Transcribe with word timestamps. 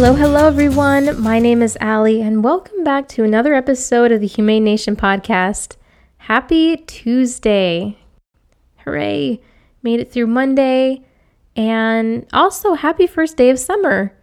Hello, 0.00 0.14
hello, 0.14 0.46
everyone. 0.46 1.20
My 1.20 1.38
name 1.38 1.60
is 1.60 1.76
Allie, 1.78 2.22
and 2.22 2.42
welcome 2.42 2.82
back 2.82 3.06
to 3.08 3.22
another 3.22 3.52
episode 3.52 4.10
of 4.10 4.22
the 4.22 4.26
Humane 4.26 4.64
Nation 4.64 4.96
podcast. 4.96 5.76
Happy 6.16 6.78
Tuesday! 6.78 7.98
Hooray! 8.78 9.42
Made 9.82 10.00
it 10.00 10.10
through 10.10 10.28
Monday, 10.28 11.04
and 11.54 12.26
also 12.32 12.72
happy 12.72 13.06
first 13.06 13.36
day 13.36 13.50
of 13.50 13.58
summer. 13.58 14.16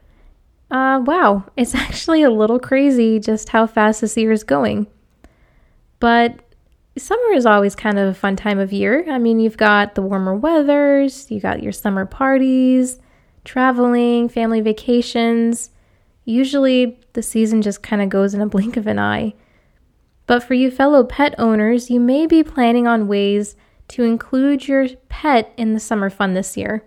Uh, 0.71 1.03
wow, 1.05 1.43
it's 1.55 1.75
actually 1.75 2.23
a 2.23 2.31
little 2.31 2.57
crazy 2.57 3.19
just 3.19 3.49
how 3.49 3.67
fast 3.67 4.01
this 4.01 4.17
year 4.17 4.31
is 4.31 4.43
going. 4.43 4.87
But 5.99 6.39
summer 6.97 7.33
is 7.33 7.45
always 7.45 7.75
kind 7.75 7.99
of 7.99 8.07
a 8.09 8.15
fun 8.15 8.35
time 8.35 8.57
of 8.57 8.73
year. 8.73 9.05
I 9.11 9.19
mean, 9.19 9.39
you've 9.39 9.57
got 9.57 9.93
the 9.93 10.01
warmer 10.01 10.33
weathers, 10.33 11.29
you 11.29 11.39
got 11.39 11.61
your 11.61 11.71
summer 11.71 12.07
parties, 12.07 12.97
traveling, 13.47 14.29
family 14.29 14.61
vacations. 14.61 15.71
Usually 16.25 16.99
the 17.13 17.23
season 17.23 17.63
just 17.63 17.81
kind 17.81 18.01
of 18.01 18.09
goes 18.09 18.35
in 18.35 18.41
a 18.41 18.45
blink 18.55 18.77
of 18.77 18.85
an 18.85 18.99
eye. 18.99 19.33
But 20.27 20.43
for 20.43 20.53
you 20.53 20.69
fellow 20.69 21.03
pet 21.03 21.33
owners, 21.39 21.89
you 21.89 21.99
may 21.99 22.27
be 22.27 22.43
planning 22.43 22.85
on 22.85 23.07
ways 23.07 23.55
to 23.87 24.03
include 24.03 24.67
your 24.67 24.89
pet 25.07 25.53
in 25.57 25.73
the 25.73 25.79
summer 25.79 26.09
fun 26.09 26.33
this 26.33 26.57
year. 26.57 26.83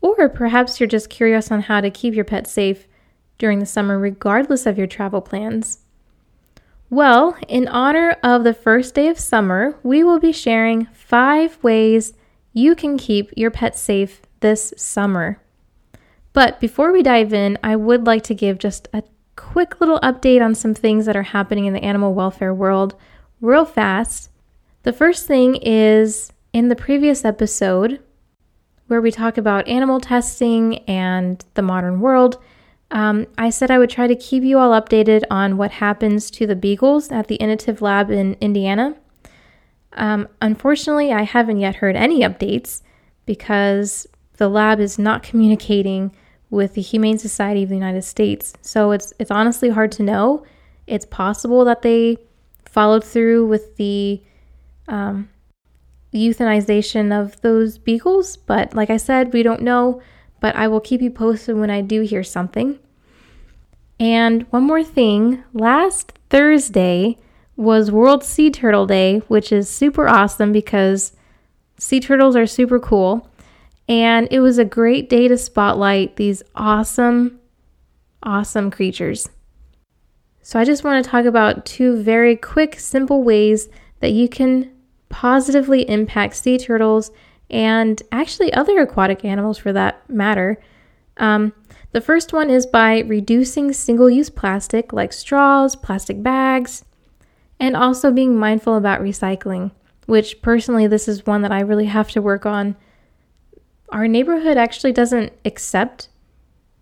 Or 0.00 0.28
perhaps 0.28 0.80
you're 0.80 0.86
just 0.88 1.10
curious 1.10 1.52
on 1.52 1.62
how 1.62 1.80
to 1.80 1.90
keep 1.90 2.14
your 2.14 2.24
pet 2.24 2.46
safe 2.46 2.88
during 3.38 3.58
the 3.58 3.66
summer, 3.66 3.98
regardless 3.98 4.64
of 4.64 4.78
your 4.78 4.86
travel 4.86 5.20
plans. 5.20 5.80
Well, 6.88 7.36
in 7.48 7.68
honor 7.68 8.16
of 8.22 8.44
the 8.44 8.54
first 8.54 8.94
day 8.94 9.08
of 9.08 9.18
summer, 9.18 9.78
we 9.82 10.02
will 10.02 10.20
be 10.20 10.32
sharing 10.32 10.86
five 10.94 11.62
ways 11.62 12.14
you 12.52 12.74
can 12.74 12.96
keep 12.96 13.30
your 13.36 13.50
pet 13.50 13.76
safe 13.76 14.22
this 14.40 14.72
summer. 14.76 15.42
But 16.36 16.60
before 16.60 16.92
we 16.92 17.02
dive 17.02 17.32
in, 17.32 17.56
I 17.62 17.76
would 17.76 18.06
like 18.06 18.22
to 18.24 18.34
give 18.34 18.58
just 18.58 18.88
a 18.92 19.02
quick 19.36 19.80
little 19.80 19.98
update 20.00 20.44
on 20.44 20.54
some 20.54 20.74
things 20.74 21.06
that 21.06 21.16
are 21.16 21.22
happening 21.22 21.64
in 21.64 21.72
the 21.72 21.82
animal 21.82 22.12
welfare 22.12 22.52
world 22.52 22.94
real 23.40 23.64
fast. 23.64 24.28
The 24.82 24.92
first 24.92 25.26
thing 25.26 25.56
is 25.62 26.30
in 26.52 26.68
the 26.68 26.76
previous 26.76 27.24
episode, 27.24 28.02
where 28.86 29.00
we 29.00 29.10
talk 29.10 29.38
about 29.38 29.66
animal 29.66 29.98
testing 29.98 30.80
and 30.80 31.42
the 31.54 31.62
modern 31.62 32.00
world. 32.00 32.36
Um, 32.90 33.26
I 33.38 33.48
said 33.48 33.70
I 33.70 33.78
would 33.78 33.88
try 33.88 34.06
to 34.06 34.14
keep 34.14 34.42
you 34.42 34.58
all 34.58 34.78
updated 34.78 35.22
on 35.30 35.56
what 35.56 35.70
happens 35.70 36.30
to 36.32 36.46
the 36.46 36.54
beagles 36.54 37.10
at 37.10 37.28
the 37.28 37.38
Inotiv 37.38 37.80
Lab 37.80 38.10
in 38.10 38.36
Indiana. 38.42 38.94
Um, 39.94 40.28
unfortunately, 40.42 41.14
I 41.14 41.22
haven't 41.22 41.60
yet 41.60 41.76
heard 41.76 41.96
any 41.96 42.20
updates 42.20 42.82
because 43.24 44.06
the 44.36 44.50
lab 44.50 44.80
is 44.80 44.98
not 44.98 45.22
communicating 45.22 46.12
with 46.50 46.74
the 46.74 46.82
Humane 46.82 47.18
Society 47.18 47.62
of 47.62 47.68
the 47.68 47.74
United 47.74 48.02
States. 48.02 48.54
So 48.62 48.92
it's 48.92 49.12
it's 49.18 49.30
honestly 49.30 49.70
hard 49.70 49.92
to 49.92 50.02
know. 50.02 50.44
It's 50.86 51.06
possible 51.06 51.64
that 51.64 51.82
they 51.82 52.18
followed 52.64 53.04
through 53.04 53.46
with 53.46 53.76
the 53.76 54.22
um, 54.88 55.28
euthanization 56.12 57.18
of 57.18 57.40
those 57.40 57.78
beagles, 57.78 58.36
but 58.36 58.74
like 58.74 58.90
I 58.90 58.96
said, 58.96 59.32
we 59.32 59.42
don't 59.42 59.62
know. 59.62 60.00
But 60.38 60.54
I 60.54 60.68
will 60.68 60.80
keep 60.80 61.00
you 61.00 61.10
posted 61.10 61.56
when 61.56 61.70
I 61.70 61.80
do 61.80 62.02
hear 62.02 62.22
something. 62.22 62.78
And 63.98 64.42
one 64.50 64.64
more 64.64 64.84
thing 64.84 65.42
last 65.54 66.12
Thursday 66.28 67.16
was 67.56 67.90
World 67.90 68.22
Sea 68.22 68.50
Turtle 68.50 68.86
Day, 68.86 69.18
which 69.28 69.50
is 69.50 69.68
super 69.68 70.06
awesome 70.06 70.52
because 70.52 71.14
sea 71.78 72.00
turtles 72.00 72.36
are 72.36 72.46
super 72.46 72.78
cool. 72.78 73.30
And 73.88 74.28
it 74.30 74.40
was 74.40 74.58
a 74.58 74.64
great 74.64 75.08
day 75.08 75.28
to 75.28 75.38
spotlight 75.38 76.16
these 76.16 76.42
awesome, 76.54 77.38
awesome 78.22 78.70
creatures. 78.70 79.28
So, 80.42 80.60
I 80.60 80.64
just 80.64 80.84
want 80.84 81.04
to 81.04 81.10
talk 81.10 81.24
about 81.24 81.66
two 81.66 82.00
very 82.02 82.36
quick, 82.36 82.78
simple 82.78 83.22
ways 83.22 83.68
that 84.00 84.12
you 84.12 84.28
can 84.28 84.70
positively 85.08 85.88
impact 85.88 86.36
sea 86.36 86.58
turtles 86.58 87.10
and 87.50 88.02
actually 88.12 88.52
other 88.52 88.80
aquatic 88.80 89.24
animals 89.24 89.58
for 89.58 89.72
that 89.72 90.08
matter. 90.08 90.58
Um, 91.16 91.52
the 91.92 92.00
first 92.00 92.32
one 92.32 92.50
is 92.50 92.66
by 92.66 93.00
reducing 93.00 93.72
single 93.72 94.10
use 94.10 94.30
plastic 94.30 94.92
like 94.92 95.12
straws, 95.12 95.76
plastic 95.76 96.22
bags, 96.22 96.84
and 97.58 97.76
also 97.76 98.10
being 98.10 98.36
mindful 98.36 98.76
about 98.76 99.00
recycling, 99.00 99.70
which 100.06 100.42
personally, 100.42 100.86
this 100.86 101.08
is 101.08 101.26
one 101.26 101.42
that 101.42 101.52
I 101.52 101.60
really 101.60 101.86
have 101.86 102.10
to 102.10 102.22
work 102.22 102.44
on. 102.44 102.76
Our 103.90 104.08
neighborhood 104.08 104.56
actually 104.56 104.92
doesn't 104.92 105.32
accept 105.44 106.08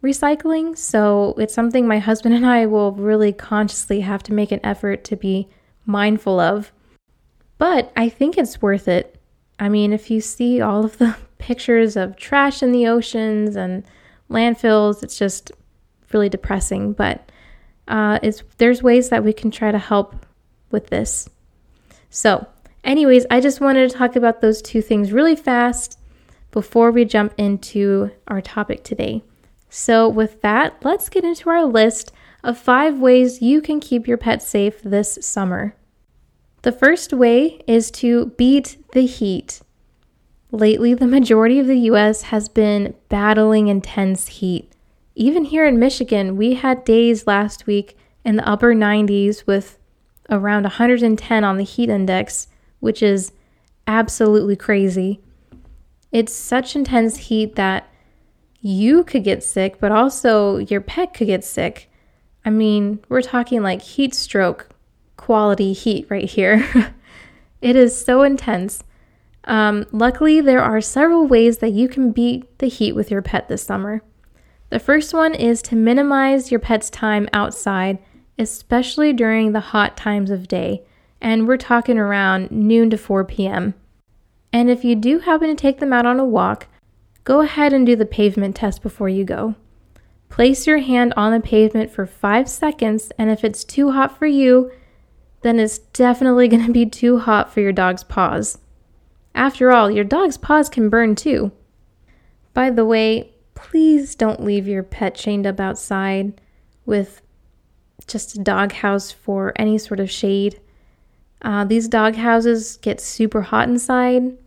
recycling, 0.02 0.76
so 0.76 1.34
it's 1.38 1.54
something 1.54 1.86
my 1.86 1.98
husband 1.98 2.34
and 2.34 2.46
I 2.46 2.66
will 2.66 2.92
really 2.92 3.32
consciously 3.32 4.00
have 4.00 4.22
to 4.24 4.32
make 4.32 4.52
an 4.52 4.60
effort 4.64 5.04
to 5.04 5.16
be 5.16 5.48
mindful 5.86 6.40
of. 6.40 6.72
But 7.58 7.92
I 7.96 8.08
think 8.08 8.36
it's 8.36 8.62
worth 8.62 8.88
it. 8.88 9.20
I 9.58 9.68
mean, 9.68 9.92
if 9.92 10.10
you 10.10 10.20
see 10.20 10.60
all 10.60 10.84
of 10.84 10.98
the 10.98 11.16
pictures 11.38 11.96
of 11.96 12.16
trash 12.16 12.62
in 12.62 12.72
the 12.72 12.86
oceans 12.86 13.56
and 13.56 13.84
landfills, 14.30 15.02
it's 15.02 15.18
just 15.18 15.52
really 16.12 16.28
depressing. 16.28 16.92
But 16.92 17.30
uh, 17.88 18.18
there's 18.58 18.82
ways 18.82 19.10
that 19.10 19.24
we 19.24 19.32
can 19.32 19.50
try 19.50 19.70
to 19.70 19.78
help 19.78 20.26
with 20.70 20.88
this. 20.88 21.28
So, 22.10 22.46
anyways, 22.82 23.26
I 23.30 23.40
just 23.40 23.60
wanted 23.60 23.90
to 23.90 23.96
talk 23.96 24.16
about 24.16 24.40
those 24.40 24.62
two 24.62 24.80
things 24.80 25.12
really 25.12 25.36
fast 25.36 25.98
before 26.54 26.92
we 26.92 27.04
jump 27.04 27.34
into 27.36 28.12
our 28.28 28.40
topic 28.40 28.84
today. 28.84 29.24
So, 29.68 30.08
with 30.08 30.40
that, 30.42 30.76
let's 30.84 31.08
get 31.08 31.24
into 31.24 31.50
our 31.50 31.64
list 31.64 32.12
of 32.44 32.56
five 32.56 33.00
ways 33.00 33.42
you 33.42 33.60
can 33.60 33.80
keep 33.80 34.06
your 34.06 34.16
pet 34.16 34.40
safe 34.40 34.80
this 34.80 35.18
summer. 35.20 35.74
The 36.62 36.70
first 36.70 37.12
way 37.12 37.60
is 37.66 37.90
to 38.02 38.26
beat 38.38 38.76
the 38.92 39.04
heat. 39.04 39.62
Lately, 40.52 40.94
the 40.94 41.08
majority 41.08 41.58
of 41.58 41.66
the 41.66 41.90
US 41.90 42.22
has 42.22 42.48
been 42.48 42.94
battling 43.08 43.66
intense 43.66 44.28
heat. 44.28 44.72
Even 45.16 45.46
here 45.46 45.66
in 45.66 45.80
Michigan, 45.80 46.36
we 46.36 46.54
had 46.54 46.84
days 46.84 47.26
last 47.26 47.66
week 47.66 47.98
in 48.24 48.36
the 48.36 48.48
upper 48.48 48.72
90s 48.72 49.44
with 49.44 49.76
around 50.30 50.62
110 50.62 51.42
on 51.42 51.56
the 51.56 51.64
heat 51.64 51.90
index, 51.90 52.46
which 52.78 53.02
is 53.02 53.32
absolutely 53.88 54.54
crazy. 54.54 55.20
It's 56.14 56.32
such 56.32 56.76
intense 56.76 57.16
heat 57.16 57.56
that 57.56 57.92
you 58.60 59.02
could 59.02 59.24
get 59.24 59.42
sick, 59.42 59.80
but 59.80 59.90
also 59.90 60.58
your 60.58 60.80
pet 60.80 61.12
could 61.12 61.26
get 61.26 61.44
sick. 61.44 61.90
I 62.44 62.50
mean, 62.50 63.00
we're 63.08 63.20
talking 63.20 63.64
like 63.64 63.82
heat 63.82 64.14
stroke 64.14 64.68
quality 65.16 65.72
heat 65.72 66.06
right 66.08 66.30
here. 66.30 66.94
it 67.60 67.74
is 67.74 68.00
so 68.00 68.22
intense. 68.22 68.84
Um, 69.42 69.86
luckily, 69.90 70.40
there 70.40 70.62
are 70.62 70.80
several 70.80 71.26
ways 71.26 71.58
that 71.58 71.72
you 71.72 71.88
can 71.88 72.12
beat 72.12 72.60
the 72.60 72.68
heat 72.68 72.92
with 72.92 73.10
your 73.10 73.20
pet 73.20 73.48
this 73.48 73.64
summer. 73.64 74.00
The 74.70 74.78
first 74.78 75.14
one 75.14 75.34
is 75.34 75.62
to 75.62 75.74
minimize 75.74 76.52
your 76.52 76.60
pet's 76.60 76.90
time 76.90 77.28
outside, 77.32 77.98
especially 78.38 79.12
during 79.12 79.50
the 79.50 79.58
hot 79.58 79.96
times 79.96 80.30
of 80.30 80.46
day. 80.46 80.84
And 81.20 81.48
we're 81.48 81.56
talking 81.56 81.98
around 81.98 82.52
noon 82.52 82.88
to 82.90 82.98
4 82.98 83.24
p.m. 83.24 83.74
And 84.54 84.70
if 84.70 84.84
you 84.84 84.94
do 84.94 85.18
happen 85.18 85.48
to 85.48 85.56
take 85.56 85.80
them 85.80 85.92
out 85.92 86.06
on 86.06 86.20
a 86.20 86.24
walk, 86.24 86.68
go 87.24 87.40
ahead 87.40 87.72
and 87.72 87.84
do 87.84 87.96
the 87.96 88.06
pavement 88.06 88.54
test 88.54 88.84
before 88.84 89.08
you 89.08 89.24
go. 89.24 89.56
Place 90.28 90.64
your 90.64 90.78
hand 90.78 91.12
on 91.16 91.32
the 91.32 91.40
pavement 91.40 91.90
for 91.90 92.06
five 92.06 92.48
seconds, 92.48 93.10
and 93.18 93.30
if 93.30 93.42
it's 93.42 93.64
too 93.64 93.90
hot 93.90 94.16
for 94.16 94.26
you, 94.26 94.70
then 95.42 95.58
it's 95.58 95.78
definitely 95.78 96.46
going 96.48 96.64
to 96.64 96.72
be 96.72 96.86
too 96.86 97.18
hot 97.18 97.52
for 97.52 97.62
your 97.62 97.72
dog's 97.72 98.04
paws. 98.04 98.58
After 99.34 99.72
all, 99.72 99.90
your 99.90 100.04
dog's 100.04 100.36
paws 100.36 100.68
can 100.68 100.88
burn 100.88 101.16
too. 101.16 101.50
By 102.52 102.70
the 102.70 102.84
way, 102.84 103.32
please 103.56 104.14
don't 104.14 104.44
leave 104.44 104.68
your 104.68 104.84
pet 104.84 105.16
chained 105.16 105.48
up 105.48 105.58
outside 105.58 106.40
with 106.86 107.22
just 108.06 108.36
a 108.36 108.40
dog 108.40 108.70
house 108.70 109.10
for 109.10 109.52
any 109.56 109.78
sort 109.78 109.98
of 109.98 110.08
shade. 110.08 110.60
Uh, 111.42 111.64
these 111.64 111.88
dog 111.88 112.14
houses 112.14 112.76
get 112.76 113.00
super 113.00 113.42
hot 113.42 113.68
inside. 113.68 114.38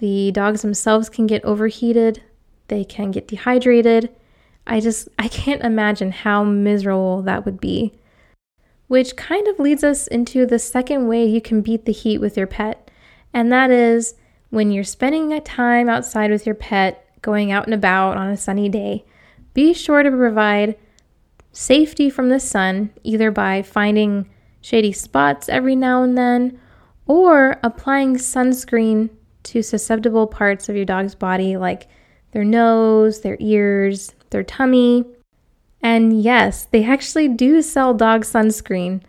The 0.00 0.32
dogs 0.32 0.62
themselves 0.62 1.08
can 1.08 1.26
get 1.26 1.44
overheated. 1.44 2.22
They 2.68 2.84
can 2.84 3.10
get 3.10 3.28
dehydrated. 3.28 4.10
I 4.66 4.80
just, 4.80 5.08
I 5.18 5.28
can't 5.28 5.62
imagine 5.62 6.12
how 6.12 6.44
miserable 6.44 7.22
that 7.22 7.44
would 7.44 7.60
be 7.60 7.92
which 8.86 9.16
kind 9.16 9.48
of 9.48 9.58
leads 9.58 9.82
us 9.82 10.06
into 10.06 10.46
the 10.46 10.58
second 10.58 11.08
way 11.08 11.24
you 11.24 11.40
can 11.40 11.60
beat 11.60 11.84
the 11.84 11.92
heat 11.92 12.18
with 12.18 12.36
your 12.36 12.46
pet, 12.46 12.90
and 13.32 13.50
that 13.50 13.70
is 13.70 14.14
when 14.50 14.70
you're 14.70 14.84
spending 14.84 15.40
time 15.42 15.88
outside 15.88 16.30
with 16.30 16.46
your 16.46 16.54
pet, 16.54 17.00
going 17.22 17.50
out 17.50 17.64
and 17.64 17.74
about 17.74 18.16
on 18.16 18.28
a 18.28 18.36
sunny 18.36 18.68
day, 18.68 19.04
be 19.54 19.72
sure 19.72 20.02
to 20.02 20.10
provide 20.10 20.76
safety 21.52 22.10
from 22.10 22.28
the 22.28 22.38
sun 22.38 22.90
either 23.02 23.30
by 23.30 23.62
finding 23.62 24.28
shady 24.60 24.92
spots 24.92 25.48
every 25.48 25.74
now 25.74 26.02
and 26.02 26.18
then 26.18 26.58
or 27.06 27.58
applying 27.62 28.16
sunscreen 28.16 29.08
to 29.44 29.62
susceptible 29.62 30.26
parts 30.26 30.68
of 30.68 30.76
your 30.76 30.84
dog's 30.84 31.14
body 31.14 31.56
like 31.56 31.88
their 32.32 32.44
nose, 32.44 33.20
their 33.20 33.36
ears, 33.40 34.14
their 34.30 34.42
tummy, 34.42 35.04
And 35.84 36.22
yes, 36.22 36.64
they 36.64 36.82
actually 36.82 37.28
do 37.28 37.60
sell 37.60 37.92
dog 37.92 38.24
sunscreen. 38.24 39.02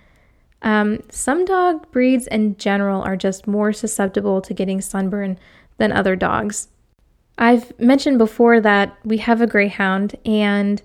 Um, 0.62 1.00
some 1.10 1.46
dog 1.46 1.90
breeds 1.92 2.28
in 2.28 2.58
general 2.58 3.02
are 3.02 3.16
just 3.16 3.48
more 3.48 3.72
susceptible 3.72 4.42
to 4.42 4.54
getting 4.54 4.82
sunburn 4.82 5.40
than 5.78 5.94
other 5.94 6.18
dogs. 6.18 6.68
I've 7.38 7.78
mentioned 7.80 8.18
before 8.18 8.60
that 8.60 8.98
we 9.06 9.20
have 9.20 9.40
a 9.40 9.48
greyhound, 9.48 10.16
and 10.26 10.82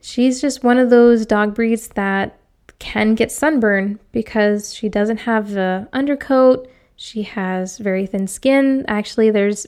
she's 0.00 0.40
just 0.40 0.62
one 0.62 0.78
of 0.78 0.90
those 0.90 1.26
dog 1.26 1.56
breeds 1.56 1.88
that 1.88 2.38
can 2.78 3.16
get 3.16 3.32
sunburn 3.32 3.98
because 4.12 4.72
she 4.72 4.88
doesn't 4.88 5.18
have 5.18 5.50
the 5.50 5.88
undercoat. 5.92 6.68
She 6.96 7.22
has 7.22 7.78
very 7.78 8.06
thin 8.06 8.26
skin. 8.26 8.84
Actually, 8.88 9.30
there's 9.30 9.66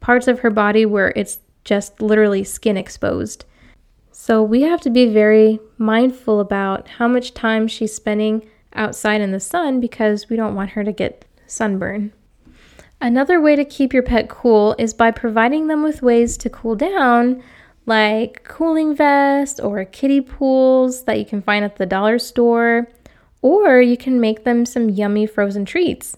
parts 0.00 0.28
of 0.28 0.40
her 0.40 0.50
body 0.50 0.86
where 0.86 1.12
it's 1.16 1.38
just 1.64 2.00
literally 2.00 2.44
skin 2.44 2.76
exposed. 2.76 3.44
So 4.10 4.42
we 4.42 4.62
have 4.62 4.80
to 4.82 4.90
be 4.90 5.06
very 5.06 5.58
mindful 5.78 6.40
about 6.40 6.88
how 6.88 7.08
much 7.08 7.34
time 7.34 7.66
she's 7.66 7.94
spending 7.94 8.48
outside 8.74 9.20
in 9.20 9.32
the 9.32 9.40
sun 9.40 9.80
because 9.80 10.28
we 10.28 10.36
don't 10.36 10.54
want 10.54 10.70
her 10.70 10.84
to 10.84 10.92
get 10.92 11.24
sunburn. 11.46 12.12
Another 13.00 13.40
way 13.40 13.56
to 13.56 13.64
keep 13.64 13.92
your 13.92 14.04
pet 14.04 14.28
cool 14.28 14.76
is 14.78 14.94
by 14.94 15.10
providing 15.10 15.66
them 15.66 15.82
with 15.82 16.02
ways 16.02 16.36
to 16.38 16.48
cool 16.50 16.76
down, 16.76 17.42
like 17.84 18.44
cooling 18.44 18.94
vests 18.94 19.58
or 19.58 19.84
kiddie 19.84 20.20
pools 20.20 21.04
that 21.04 21.18
you 21.18 21.24
can 21.24 21.42
find 21.42 21.64
at 21.64 21.76
the 21.76 21.86
dollar 21.86 22.18
store, 22.18 22.88
or 23.40 23.80
you 23.80 23.96
can 23.96 24.20
make 24.20 24.44
them 24.44 24.64
some 24.64 24.88
yummy 24.88 25.26
frozen 25.26 25.64
treats. 25.64 26.16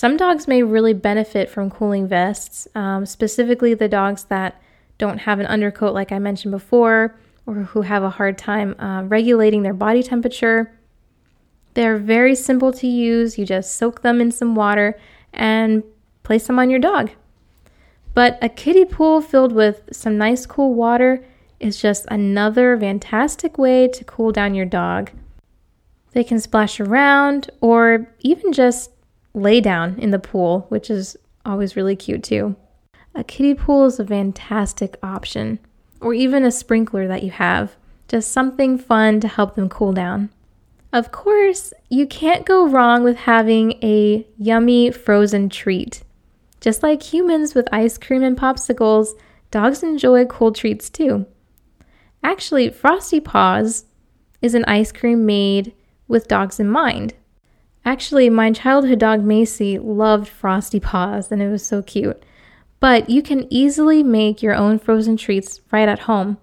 Some 0.00 0.16
dogs 0.16 0.48
may 0.48 0.62
really 0.62 0.94
benefit 0.94 1.50
from 1.50 1.70
cooling 1.70 2.08
vests, 2.08 2.66
um, 2.74 3.04
specifically 3.04 3.74
the 3.74 3.86
dogs 3.86 4.24
that 4.30 4.58
don't 4.96 5.18
have 5.18 5.40
an 5.40 5.44
undercoat, 5.44 5.92
like 5.92 6.10
I 6.10 6.18
mentioned 6.18 6.52
before, 6.52 7.18
or 7.44 7.54
who 7.56 7.82
have 7.82 8.02
a 8.02 8.08
hard 8.08 8.38
time 8.38 8.80
uh, 8.80 9.02
regulating 9.02 9.62
their 9.62 9.74
body 9.74 10.02
temperature. 10.02 10.74
They're 11.74 11.98
very 11.98 12.34
simple 12.34 12.72
to 12.72 12.86
use. 12.86 13.36
You 13.36 13.44
just 13.44 13.74
soak 13.74 14.00
them 14.00 14.22
in 14.22 14.30
some 14.30 14.54
water 14.54 14.98
and 15.34 15.84
place 16.22 16.46
them 16.46 16.58
on 16.58 16.70
your 16.70 16.80
dog. 16.80 17.10
But 18.14 18.38
a 18.40 18.48
kiddie 18.48 18.86
pool 18.86 19.20
filled 19.20 19.52
with 19.52 19.82
some 19.92 20.16
nice 20.16 20.46
cool 20.46 20.72
water 20.72 21.22
is 21.58 21.78
just 21.78 22.06
another 22.08 22.74
fantastic 22.80 23.58
way 23.58 23.86
to 23.88 24.04
cool 24.04 24.32
down 24.32 24.54
your 24.54 24.64
dog. 24.64 25.10
They 26.12 26.24
can 26.24 26.40
splash 26.40 26.80
around 26.80 27.50
or 27.60 28.08
even 28.20 28.54
just 28.54 28.92
lay 29.34 29.60
down 29.60 29.98
in 29.98 30.10
the 30.10 30.18
pool, 30.18 30.66
which 30.68 30.90
is 30.90 31.16
always 31.44 31.76
really 31.76 31.96
cute 31.96 32.22
too. 32.22 32.56
A 33.14 33.24
kiddie 33.24 33.54
pool 33.54 33.86
is 33.86 33.98
a 33.98 34.06
fantastic 34.06 34.96
option, 35.02 35.58
or 36.00 36.14
even 36.14 36.44
a 36.44 36.52
sprinkler 36.52 37.08
that 37.08 37.22
you 37.22 37.30
have, 37.30 37.76
just 38.08 38.32
something 38.32 38.78
fun 38.78 39.20
to 39.20 39.28
help 39.28 39.54
them 39.54 39.68
cool 39.68 39.92
down. 39.92 40.30
Of 40.92 41.12
course, 41.12 41.72
you 41.88 42.06
can't 42.06 42.44
go 42.44 42.66
wrong 42.66 43.04
with 43.04 43.16
having 43.16 43.72
a 43.82 44.26
yummy 44.36 44.90
frozen 44.90 45.48
treat. 45.48 46.02
Just 46.60 46.82
like 46.82 47.02
humans 47.02 47.54
with 47.54 47.68
ice 47.72 47.96
cream 47.96 48.22
and 48.22 48.36
popsicles, 48.36 49.10
dogs 49.50 49.82
enjoy 49.82 50.24
cold 50.26 50.56
treats 50.56 50.90
too. 50.90 51.26
Actually, 52.22 52.70
Frosty 52.70 53.20
Paws 53.20 53.86
is 54.42 54.54
an 54.54 54.64
ice 54.66 54.92
cream 54.92 55.24
made 55.24 55.72
with 56.08 56.28
dogs 56.28 56.58
in 56.58 56.68
mind. 56.68 57.14
Actually, 57.90 58.30
my 58.30 58.52
childhood 58.52 59.00
dog 59.00 59.24
Macy 59.24 59.76
loved 59.76 60.28
Frosty 60.28 60.78
Paws 60.78 61.32
and 61.32 61.42
it 61.42 61.50
was 61.50 61.66
so 61.66 61.82
cute. 61.82 62.22
But 62.78 63.10
you 63.10 63.20
can 63.20 63.52
easily 63.52 64.04
make 64.04 64.44
your 64.44 64.54
own 64.54 64.78
frozen 64.78 65.16
treats 65.16 65.60
right 65.72 65.88
at 65.88 65.98
home 65.98 66.38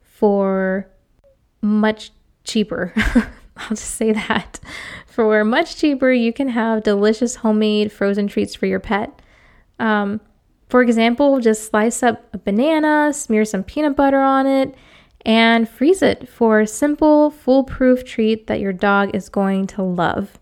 for 0.00 0.86
much 1.60 2.12
cheaper. 2.44 2.92
I'll 3.56 3.70
just 3.70 3.96
say 3.96 4.12
that. 4.12 4.60
For 5.06 5.44
much 5.44 5.74
cheaper, 5.74 6.12
you 6.12 6.32
can 6.32 6.46
have 6.50 6.84
delicious 6.84 7.34
homemade 7.34 7.90
frozen 7.90 8.28
treats 8.28 8.54
for 8.54 8.66
your 8.66 8.78
pet. 8.78 9.20
Um, 9.80 10.20
for 10.68 10.82
example, 10.82 11.40
just 11.40 11.68
slice 11.68 12.00
up 12.00 12.32
a 12.32 12.38
banana, 12.38 13.12
smear 13.12 13.44
some 13.44 13.64
peanut 13.64 13.96
butter 13.96 14.20
on 14.20 14.46
it, 14.46 14.76
and 15.26 15.68
freeze 15.68 16.00
it 16.00 16.28
for 16.28 16.60
a 16.60 16.66
simple, 16.68 17.28
foolproof 17.28 18.04
treat 18.04 18.46
that 18.46 18.60
your 18.60 18.72
dog 18.72 19.16
is 19.16 19.28
going 19.28 19.66
to 19.66 19.82
love. 19.82 20.38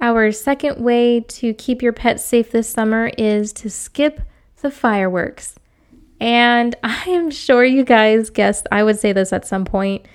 Our 0.00 0.30
second 0.32 0.82
way 0.82 1.20
to 1.20 1.54
keep 1.54 1.82
your 1.82 1.92
pets 1.92 2.22
safe 2.22 2.50
this 2.50 2.68
summer 2.68 3.10
is 3.16 3.52
to 3.54 3.70
skip 3.70 4.20
the 4.60 4.70
fireworks. 4.70 5.54
And 6.20 6.74
I 6.82 7.04
am 7.08 7.30
sure 7.30 7.64
you 7.64 7.84
guys 7.84 8.30
guessed 8.30 8.66
I 8.70 8.82
would 8.82 8.98
say 8.98 9.12
this 9.12 9.32
at 9.32 9.46
some 9.46 9.64
point. 9.64 10.06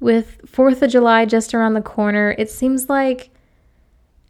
With 0.00 0.40
4th 0.46 0.82
of 0.82 0.90
July 0.90 1.24
just 1.24 1.54
around 1.54 1.74
the 1.74 1.80
corner, 1.80 2.34
it 2.36 2.50
seems 2.50 2.88
like 2.88 3.30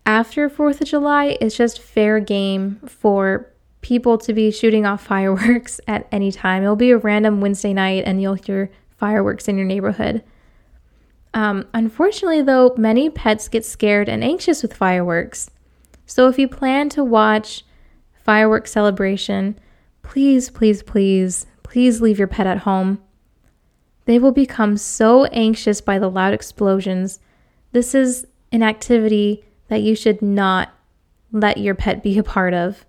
after 0.06 0.48
4th 0.48 0.80
of 0.80 0.86
July, 0.86 1.36
it's 1.40 1.56
just 1.56 1.80
fair 1.80 2.20
game 2.20 2.80
for 2.86 3.50
people 3.80 4.16
to 4.18 4.32
be 4.32 4.50
shooting 4.50 4.86
off 4.86 5.04
fireworks 5.06 5.80
at 5.88 6.06
any 6.12 6.30
time. 6.30 6.62
It'll 6.62 6.76
be 6.76 6.90
a 6.90 6.98
random 6.98 7.40
Wednesday 7.40 7.72
night 7.72 8.04
and 8.06 8.22
you'll 8.22 8.34
hear 8.34 8.70
fireworks 8.96 9.48
in 9.48 9.56
your 9.56 9.66
neighborhood. 9.66 10.22
Um, 11.34 11.66
unfortunately, 11.74 12.42
though, 12.42 12.74
many 12.78 13.10
pets 13.10 13.48
get 13.48 13.64
scared 13.64 14.08
and 14.08 14.22
anxious 14.22 14.62
with 14.62 14.72
fireworks. 14.72 15.50
So 16.06 16.28
if 16.28 16.38
you 16.38 16.46
plan 16.48 16.88
to 16.90 17.04
watch 17.04 17.64
fireworks 18.22 18.70
celebration, 18.70 19.58
please, 20.02 20.48
please, 20.48 20.82
please, 20.82 21.46
please 21.64 22.00
leave 22.00 22.18
your 22.18 22.28
pet 22.28 22.46
at 22.46 22.58
home. 22.58 23.02
They 24.04 24.18
will 24.18 24.32
become 24.32 24.76
so 24.76 25.24
anxious 25.26 25.80
by 25.80 25.98
the 25.98 26.10
loud 26.10 26.34
explosions. 26.34 27.18
This 27.72 27.94
is 27.94 28.26
an 28.52 28.62
activity 28.62 29.44
that 29.68 29.82
you 29.82 29.96
should 29.96 30.22
not 30.22 30.72
let 31.32 31.58
your 31.58 31.74
pet 31.74 32.02
be 32.02 32.16
a 32.16 32.22
part 32.22 32.54
of. 32.54 32.86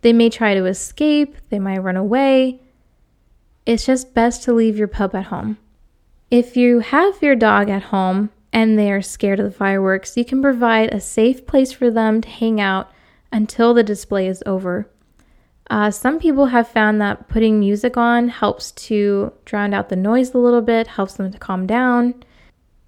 They 0.00 0.12
may 0.12 0.30
try 0.30 0.54
to 0.54 0.64
escape, 0.64 1.36
they 1.50 1.60
might 1.60 1.78
run 1.78 1.96
away. 1.96 2.60
It's 3.66 3.86
just 3.86 4.14
best 4.14 4.42
to 4.44 4.52
leave 4.52 4.76
your 4.76 4.88
pup 4.88 5.14
at 5.14 5.24
home. 5.24 5.58
If 6.30 6.56
you 6.56 6.80
have 6.80 7.22
your 7.22 7.36
dog 7.36 7.70
at 7.70 7.84
home 7.84 8.30
and 8.52 8.76
they 8.76 8.90
are 8.90 9.02
scared 9.02 9.38
of 9.38 9.46
the 9.46 9.52
fireworks, 9.52 10.16
you 10.16 10.24
can 10.24 10.42
provide 10.42 10.92
a 10.92 11.00
safe 11.00 11.46
place 11.46 11.70
for 11.70 11.88
them 11.88 12.20
to 12.20 12.28
hang 12.28 12.60
out 12.60 12.90
until 13.30 13.74
the 13.74 13.84
display 13.84 14.26
is 14.26 14.42
over. 14.44 14.90
Uh, 15.70 15.90
some 15.90 16.18
people 16.18 16.46
have 16.46 16.68
found 16.68 17.00
that 17.00 17.28
putting 17.28 17.60
music 17.60 17.96
on 17.96 18.28
helps 18.28 18.72
to 18.72 19.32
drown 19.44 19.72
out 19.72 19.88
the 19.88 19.96
noise 19.96 20.34
a 20.34 20.38
little 20.38 20.62
bit, 20.62 20.86
helps 20.86 21.14
them 21.14 21.30
to 21.30 21.38
calm 21.38 21.66
down. 21.66 22.14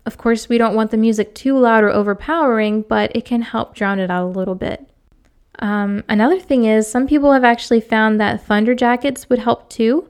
Of 0.04 0.16
course, 0.16 0.48
we 0.48 0.58
don't 0.58 0.74
want 0.74 0.90
the 0.90 0.96
music 0.96 1.34
too 1.34 1.58
loud 1.58 1.84
or 1.84 1.90
overpowering, 1.90 2.82
but 2.82 3.14
it 3.14 3.24
can 3.24 3.42
help 3.42 3.74
drown 3.74 4.00
it 4.00 4.10
out 4.10 4.24
a 4.24 4.38
little 4.38 4.54
bit. 4.54 4.88
Um, 5.60 6.02
another 6.08 6.40
thing 6.40 6.64
is, 6.64 6.90
some 6.90 7.06
people 7.06 7.32
have 7.32 7.44
actually 7.44 7.80
found 7.80 8.20
that 8.20 8.44
thunder 8.44 8.74
jackets 8.74 9.28
would 9.28 9.40
help 9.40 9.68
too. 9.68 10.08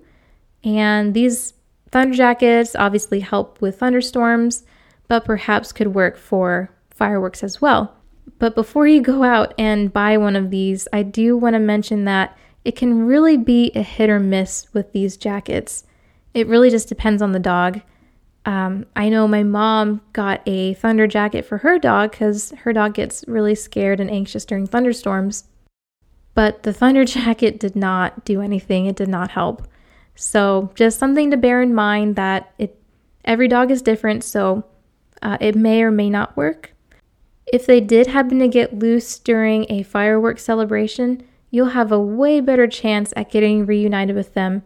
And 0.63 1.15
these 1.15 1.55
thunder 1.91 2.17
jackets 2.17 2.77
obviously 2.77 3.21
help 3.21 3.61
with 3.61 3.79
thunderstorms, 3.79 4.65
but 5.09 5.25
perhaps 5.25 5.73
could 5.73 5.95
work 5.95 6.17
for 6.17 6.71
fireworks 6.91 7.43
as 7.43 7.61
well. 7.61 7.95
But 8.39 8.55
before 8.55 8.87
you 8.87 9.01
go 9.01 9.23
out 9.23 9.55
and 9.59 9.93
buy 9.93 10.17
one 10.17 10.37
of 10.37 10.51
these, 10.51 10.87
I 10.93 11.03
do 11.03 11.37
want 11.37 11.55
to 11.55 11.61
mention 11.61 12.05
that 12.05 12.37
it 12.65 12.77
can 12.77 13.07
really 13.07 13.37
be 13.37 13.73
a 13.75 13.83
hit 13.83 14.11
or 14.11 14.21
miss 14.21 14.67
with 14.73 14.93
these 14.93 15.17
jackets. 15.17 15.85
It 16.35 16.47
really 16.47 16.71
just 16.71 16.89
depends 16.89 17.23
on 17.23 17.33
the 17.33 17.39
dog. 17.39 17.81
Um, 18.45 18.87
I 18.95 19.09
know 19.09 19.27
my 19.27 19.43
mom 19.43 20.01
got 20.13 20.43
a 20.47 20.75
thunder 20.75 21.07
jacket 21.07 21.45
for 21.45 21.59
her 21.59 21.79
dog 21.79 22.13
because 22.13 22.51
her 22.63 22.73
dog 22.73 22.95
gets 22.95 23.25
really 23.27 23.55
scared 23.55 24.01
and 24.01 24.11
anxious 24.11 24.45
during 24.45 24.67
thunderstorms. 24.67 25.45
But 26.35 26.63
the 26.63 26.73
thunder 26.73 27.05
jacket 27.07 27.59
did 27.59 27.75
not 27.75 28.25
do 28.25 28.41
anything, 28.41 28.87
it 28.87 28.97
did 28.97 29.09
not 29.09 29.31
help. 29.31 29.67
So, 30.21 30.73
just 30.75 30.99
something 30.99 31.31
to 31.31 31.37
bear 31.37 31.63
in 31.63 31.73
mind 31.73 32.17
that 32.17 32.53
it 32.59 32.77
every 33.25 33.47
dog 33.47 33.71
is 33.71 33.83
different, 33.83 34.25
so 34.25 34.65
uh, 35.23 35.39
it 35.41 35.55
may 35.55 35.81
or 35.81 35.93
may 35.93 36.11
not 36.11 36.37
work. 36.37 36.73
If 37.53 37.67
they 37.67 37.81
did 37.81 38.09
happen 38.09 38.41
to 38.41 38.49
get 38.49 38.77
loose 38.77 39.17
during 39.21 39.71
a 39.71 39.85
fireworks 39.85 40.43
celebration, 40.43 41.23
you'll 41.53 41.67
have 41.67 41.93
a 41.93 42.01
way 42.01 42.41
better 42.41 42.67
chance 42.67 43.13
at 43.15 43.31
getting 43.31 43.65
reunited 43.65 44.17
with 44.17 44.35
them 44.35 44.65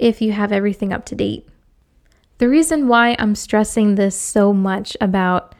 if 0.00 0.20
you 0.20 0.32
have 0.32 0.50
everything 0.50 0.92
up 0.92 1.06
to 1.06 1.14
date. 1.14 1.48
The 2.38 2.48
reason 2.48 2.88
why 2.88 3.14
I'm 3.20 3.36
stressing 3.36 3.94
this 3.94 4.16
so 4.16 4.52
much 4.52 4.96
about 5.00 5.54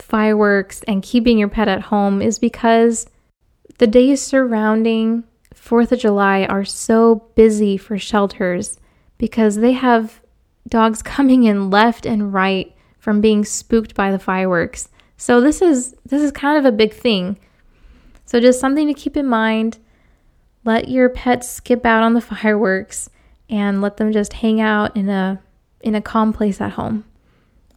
fireworks 0.00 0.82
and 0.88 1.04
keeping 1.04 1.38
your 1.38 1.48
pet 1.48 1.68
at 1.68 1.82
home 1.82 2.20
is 2.20 2.40
because 2.40 3.06
the 3.78 3.86
days 3.86 4.20
surrounding 4.20 5.22
4th 5.62 5.92
of 5.92 6.00
July 6.00 6.44
are 6.44 6.64
so 6.64 7.26
busy 7.34 7.76
for 7.76 7.98
shelters 7.98 8.78
because 9.18 9.56
they 9.56 9.72
have 9.72 10.20
dogs 10.68 11.02
coming 11.02 11.44
in 11.44 11.70
left 11.70 12.06
and 12.06 12.32
right 12.32 12.74
from 12.98 13.20
being 13.20 13.44
spooked 13.44 13.94
by 13.94 14.10
the 14.10 14.18
fireworks. 14.18 14.88
So 15.16 15.40
this 15.40 15.62
is 15.62 15.94
this 16.04 16.22
is 16.22 16.32
kind 16.32 16.58
of 16.58 16.64
a 16.64 16.76
big 16.76 16.92
thing. 16.92 17.38
So 18.26 18.40
just 18.40 18.60
something 18.60 18.86
to 18.88 18.94
keep 18.94 19.16
in 19.16 19.26
mind 19.26 19.78
let 20.64 20.88
your 20.88 21.08
pets 21.08 21.48
skip 21.48 21.84
out 21.84 22.02
on 22.02 22.14
the 22.14 22.20
fireworks 22.20 23.10
and 23.48 23.80
let 23.80 23.96
them 23.96 24.12
just 24.12 24.34
hang 24.34 24.60
out 24.60 24.96
in 24.96 25.08
a, 25.08 25.42
in 25.80 25.94
a 25.94 26.00
calm 26.00 26.32
place 26.32 26.60
at 26.60 26.72
home. 26.72 27.04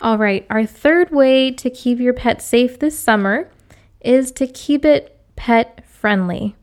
All 0.01 0.17
right, 0.17 0.45
our 0.49 0.65
third 0.65 1.11
way 1.11 1.51
to 1.51 1.69
keep 1.69 1.99
your 1.99 2.13
pet 2.13 2.41
safe 2.41 2.79
this 2.79 2.97
summer 2.97 3.49
is 4.01 4.31
to 4.33 4.45
keep 4.45 4.85
it 4.85 5.17
pet 5.35 5.83
friendly. 5.87 6.55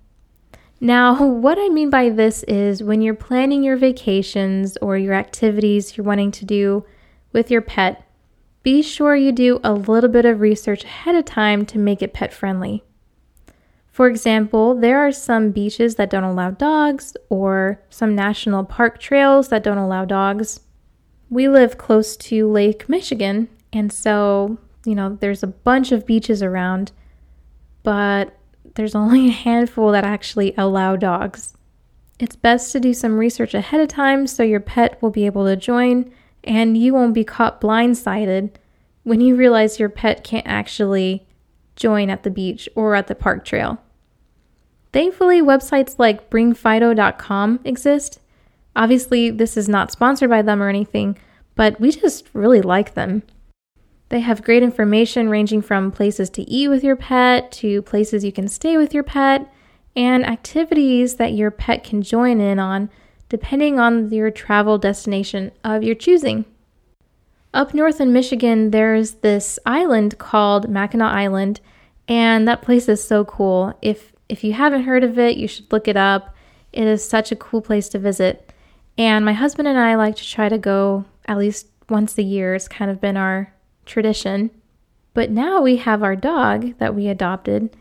Now, 0.82 1.24
what 1.24 1.58
I 1.60 1.68
mean 1.68 1.90
by 1.90 2.08
this 2.08 2.42
is 2.42 2.82
when 2.82 3.02
you're 3.02 3.14
planning 3.14 3.62
your 3.62 3.76
vacations 3.76 4.76
or 4.78 4.98
your 4.98 5.14
activities 5.14 5.96
you're 5.96 6.04
wanting 6.04 6.32
to 6.32 6.44
do 6.44 6.84
with 7.32 7.52
your 7.52 7.60
pet, 7.60 8.04
be 8.64 8.82
sure 8.82 9.14
you 9.14 9.30
do 9.30 9.60
a 9.62 9.74
little 9.74 10.10
bit 10.10 10.24
of 10.24 10.40
research 10.40 10.82
ahead 10.82 11.14
of 11.14 11.24
time 11.24 11.64
to 11.66 11.78
make 11.78 12.02
it 12.02 12.12
pet 12.12 12.32
friendly. 12.32 12.82
For 13.92 14.08
example, 14.08 14.74
there 14.74 14.98
are 14.98 15.12
some 15.12 15.52
beaches 15.52 15.94
that 15.94 16.10
don't 16.10 16.24
allow 16.24 16.50
dogs, 16.50 17.16
or 17.28 17.80
some 17.88 18.16
national 18.16 18.64
park 18.64 18.98
trails 18.98 19.50
that 19.50 19.62
don't 19.62 19.78
allow 19.78 20.04
dogs. 20.04 20.62
We 21.30 21.48
live 21.48 21.78
close 21.78 22.16
to 22.16 22.50
Lake 22.50 22.88
Michigan, 22.88 23.48
and 23.72 23.92
so, 23.92 24.58
you 24.84 24.96
know, 24.96 25.16
there's 25.20 25.44
a 25.44 25.46
bunch 25.46 25.92
of 25.92 26.06
beaches 26.06 26.42
around, 26.42 26.90
but 27.84 28.36
there's 28.74 28.94
only 28.94 29.28
a 29.28 29.32
handful 29.32 29.92
that 29.92 30.04
actually 30.04 30.54
allow 30.56 30.96
dogs. 30.96 31.54
It's 32.18 32.36
best 32.36 32.72
to 32.72 32.80
do 32.80 32.94
some 32.94 33.18
research 33.18 33.54
ahead 33.54 33.80
of 33.80 33.88
time 33.88 34.26
so 34.26 34.42
your 34.42 34.60
pet 34.60 35.00
will 35.02 35.10
be 35.10 35.26
able 35.26 35.46
to 35.46 35.56
join 35.56 36.12
and 36.44 36.76
you 36.76 36.94
won't 36.94 37.14
be 37.14 37.24
caught 37.24 37.60
blindsided 37.60 38.50
when 39.02 39.20
you 39.20 39.36
realize 39.36 39.80
your 39.80 39.88
pet 39.88 40.24
can't 40.24 40.46
actually 40.46 41.26
join 41.76 42.10
at 42.10 42.22
the 42.22 42.30
beach 42.30 42.68
or 42.74 42.94
at 42.94 43.06
the 43.06 43.14
park 43.14 43.44
trail. 43.44 43.78
Thankfully, 44.92 45.40
websites 45.40 45.98
like 45.98 46.30
bringfido.com 46.30 47.60
exist. 47.64 48.20
Obviously, 48.76 49.30
this 49.30 49.56
is 49.56 49.68
not 49.68 49.90
sponsored 49.90 50.30
by 50.30 50.42
them 50.42 50.62
or 50.62 50.68
anything, 50.68 51.18
but 51.54 51.80
we 51.80 51.90
just 51.90 52.28
really 52.34 52.62
like 52.62 52.94
them. 52.94 53.22
They 54.12 54.20
have 54.20 54.44
great 54.44 54.62
information 54.62 55.30
ranging 55.30 55.62
from 55.62 55.90
places 55.90 56.28
to 56.30 56.42
eat 56.42 56.68
with 56.68 56.84
your 56.84 56.96
pet 56.96 57.50
to 57.52 57.80
places 57.80 58.22
you 58.22 58.30
can 58.30 58.46
stay 58.46 58.76
with 58.76 58.92
your 58.92 59.02
pet 59.02 59.50
and 59.96 60.26
activities 60.26 61.16
that 61.16 61.32
your 61.32 61.50
pet 61.50 61.82
can 61.82 62.02
join 62.02 62.38
in 62.38 62.58
on 62.58 62.90
depending 63.30 63.80
on 63.80 64.10
your 64.10 64.30
travel 64.30 64.76
destination 64.76 65.50
of 65.64 65.82
your 65.82 65.94
choosing. 65.94 66.44
Up 67.54 67.72
north 67.72 68.02
in 68.02 68.12
Michigan, 68.12 68.70
there's 68.70 69.12
this 69.12 69.58
island 69.64 70.18
called 70.18 70.68
Mackinac 70.68 71.14
Island, 71.14 71.62
and 72.06 72.46
that 72.46 72.60
place 72.60 72.90
is 72.90 73.02
so 73.02 73.24
cool. 73.24 73.72
If 73.80 74.12
if 74.28 74.44
you 74.44 74.52
haven't 74.52 74.82
heard 74.82 75.04
of 75.04 75.18
it, 75.18 75.38
you 75.38 75.48
should 75.48 75.72
look 75.72 75.88
it 75.88 75.96
up. 75.96 76.34
It 76.70 76.86
is 76.86 77.02
such 77.02 77.32
a 77.32 77.36
cool 77.36 77.62
place 77.62 77.88
to 77.88 77.98
visit. 77.98 78.52
And 78.98 79.24
my 79.24 79.32
husband 79.32 79.68
and 79.68 79.78
I 79.78 79.94
like 79.94 80.16
to 80.16 80.28
try 80.28 80.50
to 80.50 80.58
go 80.58 81.06
at 81.24 81.38
least 81.38 81.68
once 81.88 82.18
a 82.18 82.22
year. 82.22 82.54
It's 82.54 82.68
kind 82.68 82.90
of 82.90 83.00
been 83.00 83.16
our 83.16 83.54
tradition. 83.86 84.50
But 85.14 85.30
now 85.30 85.60
we 85.60 85.76
have 85.76 86.02
our 86.02 86.16
dog 86.16 86.78
that 86.78 86.94
we 86.94 87.08
adopted 87.08 87.76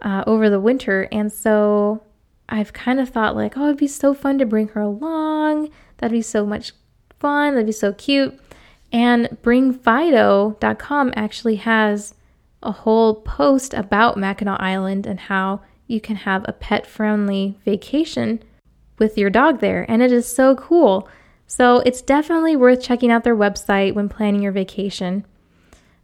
uh, 0.00 0.24
over 0.26 0.50
the 0.50 0.60
winter. 0.60 1.08
And 1.10 1.32
so 1.32 2.02
I've 2.48 2.72
kind 2.72 3.00
of 3.00 3.08
thought, 3.08 3.34
like, 3.34 3.56
oh, 3.56 3.66
it'd 3.66 3.78
be 3.78 3.88
so 3.88 4.14
fun 4.14 4.38
to 4.38 4.46
bring 4.46 4.68
her 4.68 4.80
along. 4.80 5.70
That'd 5.98 6.12
be 6.12 6.22
so 6.22 6.44
much 6.44 6.72
fun. 7.18 7.54
That'd 7.54 7.66
be 7.66 7.72
so 7.72 7.92
cute. 7.92 8.38
And 8.92 9.38
bringfido.com 9.42 11.12
actually 11.16 11.56
has 11.56 12.14
a 12.62 12.72
whole 12.72 13.16
post 13.16 13.74
about 13.74 14.16
Mackinac 14.16 14.60
Island 14.60 15.06
and 15.06 15.20
how 15.20 15.60
you 15.86 16.00
can 16.00 16.16
have 16.16 16.44
a 16.46 16.52
pet 16.52 16.86
friendly 16.86 17.58
vacation 17.64 18.42
with 18.98 19.16
your 19.18 19.30
dog 19.30 19.60
there. 19.60 19.84
And 19.88 20.02
it 20.02 20.12
is 20.12 20.26
so 20.26 20.54
cool. 20.56 21.08
So 21.46 21.78
it's 21.80 22.02
definitely 22.02 22.56
worth 22.56 22.82
checking 22.82 23.10
out 23.10 23.24
their 23.24 23.36
website 23.36 23.94
when 23.94 24.08
planning 24.08 24.42
your 24.42 24.52
vacation. 24.52 25.24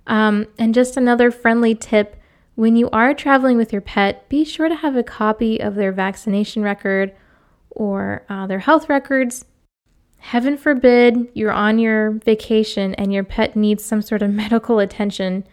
Um, 0.07 0.47
and 0.59 0.75
just 0.75 0.97
another 0.97 1.31
friendly 1.31 1.75
tip 1.75 2.17
when 2.55 2.77
you 2.77 2.91
are 2.91 3.15
traveling 3.15 3.57
with 3.57 3.73
your 3.73 3.81
pet, 3.81 4.29
be 4.29 4.45
sure 4.45 4.69
to 4.69 4.75
have 4.75 4.97
a 4.97 5.03
copy 5.03 5.61
of 5.61 5.75
their 5.75 5.93
vaccination 5.93 6.63
record 6.63 7.13
or 7.71 8.25
uh, 8.29 8.47
their 8.47 8.59
health 8.59 8.89
records 8.89 9.47
Heaven 10.23 10.57
forbid 10.57 11.29
you're 11.35 11.53
on 11.53 11.81
your 11.81 12.13
vacation 12.13 12.95
and 12.95 13.13
your 13.13 13.25
pet 13.25 13.57
needs 13.57 13.85
some 13.85 14.01
sort 14.01 14.23
of 14.23 14.31
medical 14.43 14.79
attention. 14.79 15.45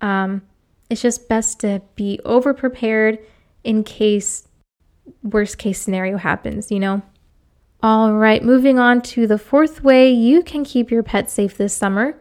Um, 0.00 0.40
it's 0.88 1.02
just 1.02 1.28
best 1.28 1.60
to 1.60 1.82
be 1.96 2.18
over 2.24 2.54
prepared 2.54 3.18
in 3.62 3.84
case 3.84 4.48
worst 5.22 5.58
case 5.58 5.80
scenario 5.80 6.16
happens, 6.16 6.72
you 6.72 6.80
know? 6.80 7.02
All 7.82 8.14
right, 8.14 8.42
moving 8.42 8.78
on 8.78 9.02
to 9.02 9.26
the 9.26 9.38
fourth 9.38 9.84
way 9.84 10.10
you 10.10 10.42
can 10.42 10.64
keep 10.64 10.90
your 10.90 11.02
pet 11.02 11.30
safe 11.30 11.58
this 11.58 11.76
summer 11.76 12.18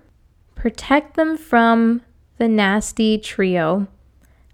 protect 0.66 1.14
them 1.14 1.38
from 1.38 2.02
the 2.40 2.48
nasty 2.48 3.20
trio. 3.20 3.86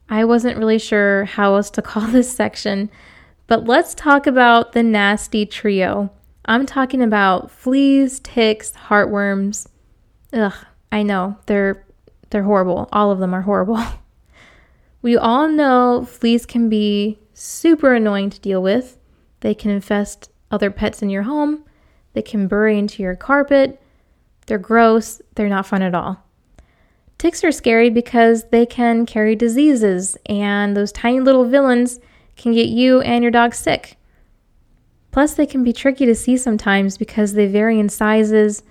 I 0.10 0.25
wasn't 0.25 0.58
really 0.58 0.77
sure 0.77 1.24
how 1.24 1.56
else 1.56 1.70
to 1.70 1.82
call 1.89 2.06
this 2.06 2.36
section, 2.36 2.91
but 3.48 3.63
let's 3.63 3.96
talk 3.96 4.27
about 4.27 4.74
the 4.74 4.84
nasty 4.84 5.46
trio. 5.46 6.12
I'm 6.44 6.65
talking 6.65 7.01
about 7.01 7.50
fleas, 7.50 8.20
ticks, 8.20 8.74
heartworms. 8.74 9.68
Ugh, 10.34 10.53
I 10.91 11.01
know. 11.01 11.38
They're 11.46 11.86
they're 12.30 12.44
horrible. 12.44 12.89
All 12.91 13.12
of 13.12 13.20
them 13.20 13.34
are 13.34 13.44
horrible. 13.44 13.82
we 15.01 15.15
all 15.15 15.48
know 15.48 16.06
fleas 16.10 16.46
can 16.46 16.68
be 16.68 17.20
super 17.34 17.96
annoying 17.96 18.32
to 18.32 18.39
deal 18.41 18.62
with. 18.62 18.98
They 19.39 19.53
can 19.53 19.72
infest 19.72 20.30
other 20.51 20.72
pets 20.72 21.01
in 21.01 21.10
your 21.10 21.24
home. 21.24 21.63
They 22.12 22.22
can 22.22 22.50
bury 22.50 22.77
into 22.77 23.01
your 23.01 23.15
carpet. 23.15 23.82
They're 24.51 24.58
gross. 24.58 25.22
They're 25.36 25.48
not 25.48 25.65
fun 25.65 25.81
at 25.81 25.96
all. 25.96 26.25
Ticks 27.17 27.41
are 27.46 27.53
scary 27.53 27.89
because 27.89 28.50
they 28.50 28.65
can 28.65 29.05
carry 29.05 29.34
diseases, 29.34 30.17
and 30.25 30.75
those 30.75 30.91
tiny 30.91 31.22
little 31.22 31.46
villains 31.46 32.01
can 32.36 32.51
get 32.51 32.67
you 32.67 33.00
and 33.00 33.24
your 33.24 33.31
dog 33.31 33.55
sick. 33.55 33.96
Plus, 35.12 35.36
they 35.36 35.46
can 35.46 35.63
be 35.63 35.72
tricky 35.72 36.05
to 36.05 36.13
see 36.13 36.36
sometimes 36.36 36.98
because 36.98 37.31
they 37.31 37.48
vary 37.48 37.79
in 37.79 37.88
sizes. 37.88 38.63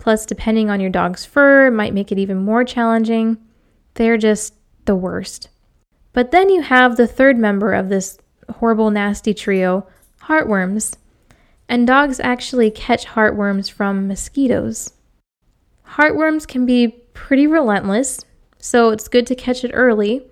Plus, 0.00 0.26
depending 0.26 0.70
on 0.70 0.80
your 0.80 0.90
dog's 0.90 1.24
fur, 1.24 1.70
might 1.70 1.94
make 1.94 2.10
it 2.10 2.18
even 2.18 2.38
more 2.38 2.64
challenging. 2.64 3.38
They're 3.94 4.18
just 4.18 4.54
the 4.86 4.96
worst. 4.96 5.50
But 6.12 6.32
then 6.32 6.50
you 6.50 6.62
have 6.62 6.96
the 6.96 7.06
third 7.06 7.38
member 7.38 7.74
of 7.74 7.90
this 7.90 8.18
horrible, 8.56 8.90
nasty 8.90 9.34
trio 9.34 9.86
heartworms. 10.22 10.96
And 11.68 11.86
dogs 11.86 12.18
actually 12.18 12.72
catch 12.72 13.06
heartworms 13.06 13.70
from 13.70 14.08
mosquitoes. 14.08 14.94
Heartworms 15.90 16.46
can 16.46 16.66
be 16.66 16.88
pretty 17.14 17.46
relentless, 17.46 18.24
so 18.58 18.90
it's 18.90 19.08
good 19.08 19.26
to 19.26 19.34
catch 19.34 19.64
it 19.64 19.70
early 19.74 20.24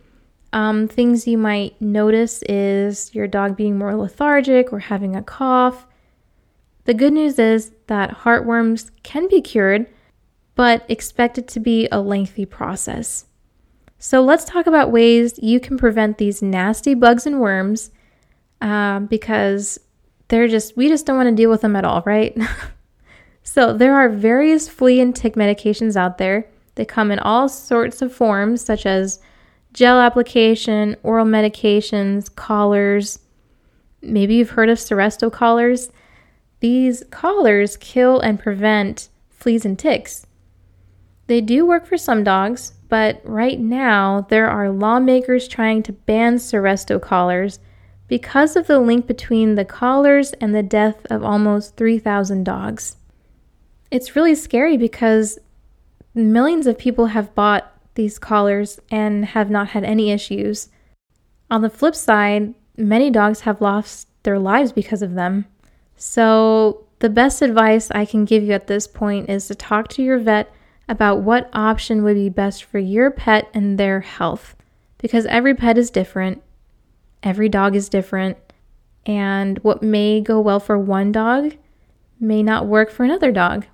um, 0.57 0.89
things 0.89 1.27
you 1.27 1.37
might 1.37 1.79
notice 1.83 2.43
is 2.49 3.15
your 3.15 3.27
dog 3.27 3.57
being 3.57 3.77
more 3.77 3.95
lethargic 3.95 4.73
or 4.73 4.79
having 4.79 5.15
a 5.15 5.23
cough. 5.23 5.87
The 6.85 6.95
good 6.95 7.13
news 7.13 7.39
is 7.39 7.73
that 7.89 8.19
heartworms 8.19 8.91
can 9.03 9.29
be 9.29 9.43
cured, 9.43 9.87
but 10.55 10.87
expect 10.89 11.37
it 11.37 11.47
to 11.49 11.61
be 11.61 11.89
a 11.93 12.01
lengthy 12.01 12.47
process. 12.47 13.27
So 13.99 14.23
let's 14.23 14.47
talk 14.47 14.67
about 14.67 14.93
ways 14.93 15.39
you 15.43 15.61
can 15.61 15.77
prevent 15.77 16.17
these 16.17 16.41
nasty 16.41 16.95
bugs 16.95 17.27
and 17.27 17.39
worms 17.39 17.91
um, 18.63 19.07
because 19.07 19.79
they're 20.29 20.49
just, 20.49 20.75
we 20.75 20.89
just 20.89 21.05
don't 21.05 21.17
want 21.17 21.29
to 21.29 21.35
deal 21.35 21.51
with 21.51 21.61
them 21.61 21.77
at 21.77 21.85
all, 21.85 22.03
right? 22.07 22.35
so 23.47 23.73
there 23.73 23.95
are 23.95 24.09
various 24.09 24.69
flea 24.69 25.01
and 25.01 25.15
tick 25.15 25.35
medications 25.35 25.95
out 25.95 26.19
there. 26.19 26.49
They 26.75 26.85
come 26.85 27.13
in 27.13 27.21
all 27.21 27.49
sorts 27.49 28.03
of 28.03 28.13
forms, 28.13 28.61
such 28.61 28.85
as 28.85 29.21
gel 29.73 30.01
application, 30.01 30.97
oral 31.05 31.25
medications, 31.25 32.35
collars. 32.35 33.21
Maybe 34.03 34.35
you've 34.35 34.51
heard 34.51 34.69
of 34.69 34.79
Seresto 34.79 35.33
collars. 35.33 35.91
These 36.59 37.05
collars 37.13 37.77
kill 37.77 38.19
and 38.19 38.41
prevent 38.41 39.11
fleas 39.31 39.65
and 39.65 39.79
ticks. 39.79 40.27
They 41.29 41.41
do 41.41 41.65
work 41.65 41.87
for 41.87 41.97
some 41.97 42.25
dogs, 42.25 42.73
but 42.89 43.21
right 43.23 43.61
now 43.61 44.27
there 44.29 44.51
are 44.51 44.71
lawmakers 44.71 45.47
trying 45.47 45.85
to 45.85 45.93
ban 45.93 46.37
Seresto 46.37 47.01
collars 47.01 47.61
because 48.09 48.57
of 48.57 48.67
the 48.67 48.81
link 48.81 49.07
between 49.07 49.55
the 49.55 49.65
collars 49.65 50.33
and 50.35 50.53
the 50.53 50.65
death 50.65 51.07
of 51.07 51.23
almost 51.23 51.77
3,000 51.77 52.43
dogs. 52.43 52.97
It's 53.91 54.17
really 54.17 54.35
scary 54.35 54.77
because 54.77 55.39
millions 56.15 56.67
of 56.67 56.79
people 56.79 57.07
have 57.07 57.35
bought 57.35 57.73
these 57.95 58.19
collars 58.19 58.81
and 58.91 59.25
have 59.25 59.51
not 59.51 59.69
had 59.69 59.85
any 59.85 60.11
issues. 60.11 60.69
On 61.51 61.63
the 61.63 61.71
flip 61.71 61.95
side, 61.95 62.55
many 62.77 63.11
dogs 63.11 63.41
have 63.41 63.61
lost 63.61 64.09
their 64.23 64.39
lives 64.39 64.73
because 64.73 65.03
of 65.03 65.15
them. 65.15 65.47
So, 65.97 66.85
the 66.99 67.09
best 67.09 67.43
advice 67.43 67.91
I 67.91 68.05
can 68.05 68.25
give 68.25 68.43
you 68.43 68.53
at 68.53 68.67
this 68.67 68.87
point 68.87 69.29
is 69.29 69.47
to 69.49 69.55
talk 69.55 69.89
to 69.89 70.03
your 70.03 70.19
vet 70.19 70.53
about 70.89 71.21
what 71.21 71.51
option 71.53 72.03
would 72.03 72.15
be 72.15 72.29
best 72.29 72.65
for 72.65 72.79
your 72.79 73.11
pet 73.11 73.49
and 73.53 73.79
their 73.79 74.01
health. 74.01 74.57
Because 74.99 75.27
every 75.27 75.55
pet 75.55 75.77
is 75.77 75.91
different, 75.91 76.43
every 77.23 77.49
dog 77.49 77.77
is 77.77 77.89
different, 77.89 78.39
and 79.05 79.59
what 79.59 79.83
may 79.83 80.21
go 80.21 80.41
well 80.41 80.59
for 80.61 80.79
one 80.79 81.13
dog 81.13 81.55
may 82.19 82.43
not 82.43 82.67
work 82.67 82.91
for 82.91 83.05
another 83.05 83.31
dog. 83.31 83.67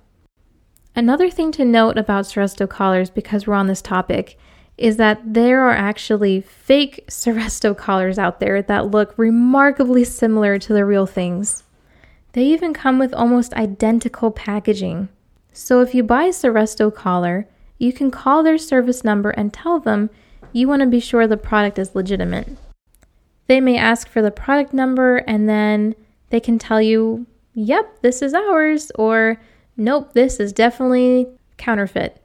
Another 0.95 1.29
thing 1.29 1.51
to 1.53 1.65
note 1.65 1.97
about 1.97 2.25
Seresto 2.25 2.69
collars, 2.69 3.09
because 3.09 3.47
we're 3.47 3.55
on 3.55 3.67
this 3.67 3.81
topic, 3.81 4.37
is 4.77 4.97
that 4.97 5.21
there 5.25 5.61
are 5.61 5.71
actually 5.71 6.41
fake 6.41 7.05
Seresto 7.09 7.75
collars 7.75 8.19
out 8.19 8.39
there 8.39 8.61
that 8.61 8.91
look 8.91 9.13
remarkably 9.17 10.03
similar 10.03 10.59
to 10.59 10.73
the 10.73 10.85
real 10.85 11.05
things. 11.05 11.63
They 12.33 12.43
even 12.45 12.73
come 12.73 12.99
with 12.99 13.13
almost 13.13 13.53
identical 13.53 14.31
packaging. 14.31 15.09
So 15.51 15.81
if 15.81 15.93
you 15.93 16.03
buy 16.03 16.25
a 16.25 16.29
Seresto 16.29 16.93
collar, 16.93 17.47
you 17.77 17.93
can 17.93 18.11
call 18.11 18.43
their 18.43 18.57
service 18.57 19.03
number 19.03 19.31
and 19.31 19.53
tell 19.53 19.79
them 19.79 20.09
you 20.51 20.67
want 20.67 20.81
to 20.81 20.87
be 20.87 20.99
sure 20.99 21.27
the 21.27 21.37
product 21.37 21.77
is 21.77 21.95
legitimate. 21.95 22.47
They 23.47 23.59
may 23.59 23.77
ask 23.77 24.07
for 24.07 24.21
the 24.21 24.31
product 24.31 24.73
number 24.73 25.17
and 25.17 25.49
then 25.49 25.95
they 26.29 26.39
can 26.39 26.57
tell 26.57 26.81
you, 26.81 27.27
yep, 27.53 28.01
this 28.01 28.21
is 28.21 28.33
ours, 28.33 28.91
or 28.95 29.39
nope, 29.77 30.13
this 30.13 30.39
is 30.39 30.53
definitely 30.53 31.27
counterfeit. 31.57 32.19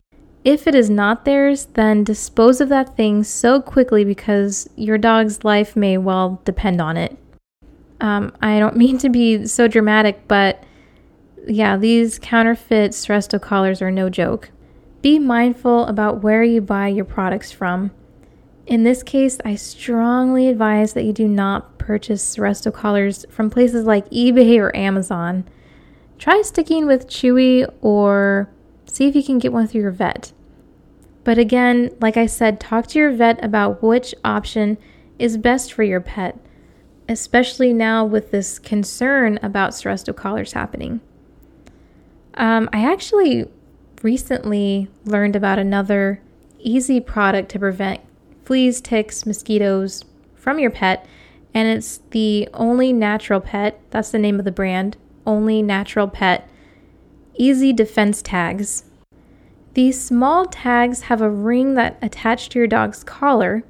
If 0.44 0.66
it 0.66 0.74
is 0.74 0.88
not 0.88 1.24
theirs, 1.24 1.66
then 1.74 2.04
dispose 2.04 2.60
of 2.60 2.68
that 2.68 2.96
thing 2.96 3.24
so 3.24 3.60
quickly 3.60 4.04
because 4.04 4.68
your 4.76 4.96
dog's 4.96 5.44
life 5.44 5.76
may 5.76 5.98
well 5.98 6.40
depend 6.44 6.80
on 6.80 6.96
it. 6.96 7.18
Um, 8.00 8.32
I 8.40 8.58
don't 8.58 8.76
mean 8.76 8.98
to 8.98 9.08
be 9.08 9.46
so 9.46 9.66
dramatic, 9.66 10.26
but 10.28 10.62
yeah, 11.46 11.76
these 11.76 12.18
counterfeit 12.18 12.92
Seresto 12.92 13.40
collars 13.40 13.82
are 13.82 13.90
no 13.90 14.08
joke. 14.08 14.50
Be 15.02 15.18
mindful 15.18 15.86
about 15.86 16.22
where 16.22 16.42
you 16.42 16.60
buy 16.60 16.88
your 16.88 17.04
products 17.04 17.50
from. 17.52 17.90
In 18.66 18.84
this 18.84 19.02
case, 19.02 19.38
I 19.44 19.54
strongly 19.54 20.48
advise 20.48 20.92
that 20.92 21.04
you 21.04 21.12
do 21.12 21.26
not 21.26 21.78
purchase 21.78 22.36
Seresto 22.36 22.72
collars 22.72 23.24
from 23.30 23.50
places 23.50 23.86
like 23.86 24.08
eBay 24.10 24.58
or 24.58 24.74
Amazon. 24.76 25.44
Try 26.18 26.42
sticking 26.42 26.86
with 26.86 27.08
Chewy 27.08 27.72
or 27.80 28.50
see 28.86 29.06
if 29.06 29.14
you 29.14 29.22
can 29.22 29.38
get 29.38 29.52
one 29.52 29.66
through 29.66 29.82
your 29.82 29.90
vet. 29.90 30.32
But 31.24 31.38
again, 31.38 31.90
like 32.00 32.16
I 32.16 32.26
said, 32.26 32.58
talk 32.58 32.86
to 32.88 32.98
your 32.98 33.12
vet 33.12 33.42
about 33.44 33.82
which 33.82 34.14
option 34.24 34.78
is 35.18 35.36
best 35.36 35.72
for 35.72 35.82
your 35.82 36.00
pet 36.00 36.38
especially 37.08 37.72
now 37.72 38.04
with 38.04 38.30
this 38.30 38.58
concern 38.58 39.38
about 39.42 39.70
Seresto 39.70 40.14
collars 40.14 40.52
happening. 40.52 41.00
Um, 42.34 42.68
I 42.72 42.84
actually 42.84 43.50
recently 44.02 44.88
learned 45.04 45.34
about 45.34 45.58
another 45.58 46.20
easy 46.58 47.00
product 47.00 47.48
to 47.50 47.58
prevent 47.58 48.00
fleas, 48.44 48.80
ticks, 48.80 49.24
mosquitoes 49.26 50.04
from 50.34 50.58
your 50.58 50.70
pet, 50.70 51.06
and 51.54 51.68
it's 51.68 52.00
the 52.10 52.48
Only 52.54 52.92
Natural 52.92 53.40
Pet. 53.40 53.80
That's 53.90 54.10
the 54.10 54.18
name 54.18 54.38
of 54.38 54.44
the 54.44 54.52
brand. 54.52 54.96
Only 55.28 55.60
Natural 55.60 56.08
Pet. 56.08 56.48
Easy 57.36 57.70
Defense 57.74 58.22
Tags. 58.22 58.84
These 59.74 60.02
small 60.02 60.46
tags 60.46 61.02
have 61.02 61.20
a 61.20 61.28
ring 61.28 61.74
that 61.74 61.98
attached 62.00 62.52
to 62.52 62.58
your 62.58 62.66
dog's 62.66 63.04
collar 63.04 63.62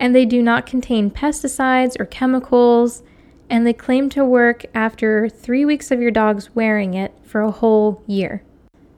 and 0.00 0.16
they 0.16 0.24
do 0.24 0.42
not 0.42 0.66
contain 0.66 1.10
pesticides 1.10 2.00
or 2.00 2.06
chemicals, 2.06 3.02
and 3.50 3.66
they 3.66 3.72
claim 3.72 4.08
to 4.08 4.24
work 4.24 4.64
after 4.74 5.28
three 5.28 5.64
weeks 5.64 5.90
of 5.90 6.00
your 6.00 6.10
dog's 6.10 6.56
wearing 6.56 6.94
it 6.94 7.12
for 7.22 7.42
a 7.42 7.50
whole 7.50 8.02
year. 8.06 8.42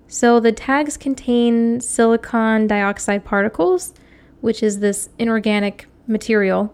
So 0.07 0.39
the 0.41 0.53
tags 0.53 0.97
contain 0.97 1.81
silicon 1.81 2.69
dioxide 2.69 3.25
particles, 3.25 3.93
which 4.41 4.63
is 4.63 4.79
this 4.79 5.11
inorganic 5.19 5.89
material. 6.07 6.73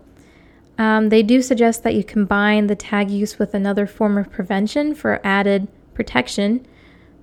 Um, 0.78 1.08
they 1.08 1.24
do 1.24 1.42
suggest 1.42 1.82
that 1.82 1.94
you 1.94 2.04
combine 2.04 2.68
the 2.68 2.76
tag 2.76 3.10
use 3.10 3.38
with 3.38 3.52
another 3.52 3.86
form 3.86 4.16
of 4.16 4.30
prevention 4.30 4.94
for 4.94 5.20
added 5.24 5.66
protection, 5.92 6.64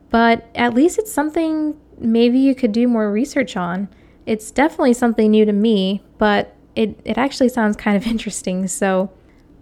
but 0.09 0.49
at 0.53 0.73
least 0.73 0.99
it's 0.99 1.11
something 1.11 1.79
maybe 1.97 2.37
you 2.37 2.53
could 2.53 2.73
do 2.73 2.87
more 2.87 3.09
research 3.09 3.55
on. 3.55 3.87
It's 4.25 4.51
definitely 4.51 4.93
something 4.93 5.31
new 5.31 5.45
to 5.45 5.53
me, 5.53 6.03
but 6.17 6.53
it, 6.75 6.99
it 7.05 7.17
actually 7.17 7.49
sounds 7.49 7.77
kind 7.77 7.95
of 7.95 8.05
interesting, 8.07 8.67
so 8.67 9.09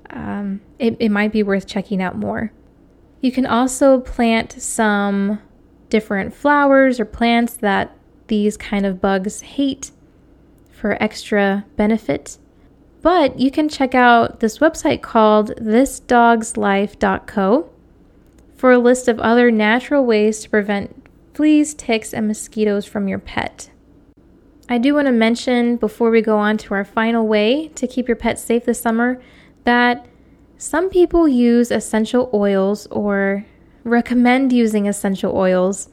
um, 0.10 0.62
it, 0.80 0.98
it 1.00 1.10
might 1.10 1.32
be 1.32 1.44
worth 1.44 1.68
checking 1.68 2.02
out 2.02 2.18
more. 2.18 2.52
You 3.22 3.32
can 3.32 3.46
also 3.46 4.00
plant 4.00 4.54
some 4.54 5.40
different 5.90 6.34
flowers 6.34 7.00
or 7.00 7.06
plants 7.06 7.54
that 7.58 7.96
these 8.28 8.58
kind 8.58 8.86
of 8.86 9.00
bugs 9.00 9.42
hate 9.42 9.92
for 10.72 11.02
extra 11.02 11.66
benefit. 11.76 12.38
But 13.04 13.40
you 13.40 13.52
can 13.52 13.70
check 13.70 13.94
out 13.94 14.40
this 14.40 14.58
website 14.60 15.04
called 15.04 15.56
thisdogslife.co 15.58 17.70
for 18.56 18.72
a 18.72 18.80
list 18.80 19.10
of 19.10 19.20
other 19.20 19.52
natural 19.52 20.06
ways 20.06 20.40
to 20.40 20.50
prevent 20.50 21.06
fleas, 21.34 21.74
ticks, 21.74 22.14
and 22.14 22.30
mosquitoes 22.30 22.86
from 22.86 23.10
your 23.10 23.20
pet. 23.20 23.70
I 24.70 24.78
do 24.78 24.96
want 24.96 25.08
to 25.08 25.12
mention 25.12 25.76
before 25.76 26.12
we 26.12 26.22
go 26.22 26.38
on 26.38 26.58
to 26.60 26.74
our 26.74 26.86
final 26.86 27.28
way 27.28 27.68
to 27.76 27.88
keep 27.88 28.08
your 28.08 28.16
pet 28.16 28.40
safe 28.40 28.64
this 28.64 28.80
summer 28.80 29.22
that 29.66 30.06
some 30.58 30.90
people 30.90 31.28
use 31.28 31.72
essential 31.72 32.30
oils 32.34 32.88
or 32.88 33.46
recommend 33.84 34.54
using 34.54 34.88
essential 34.88 35.36
oils 35.36 35.90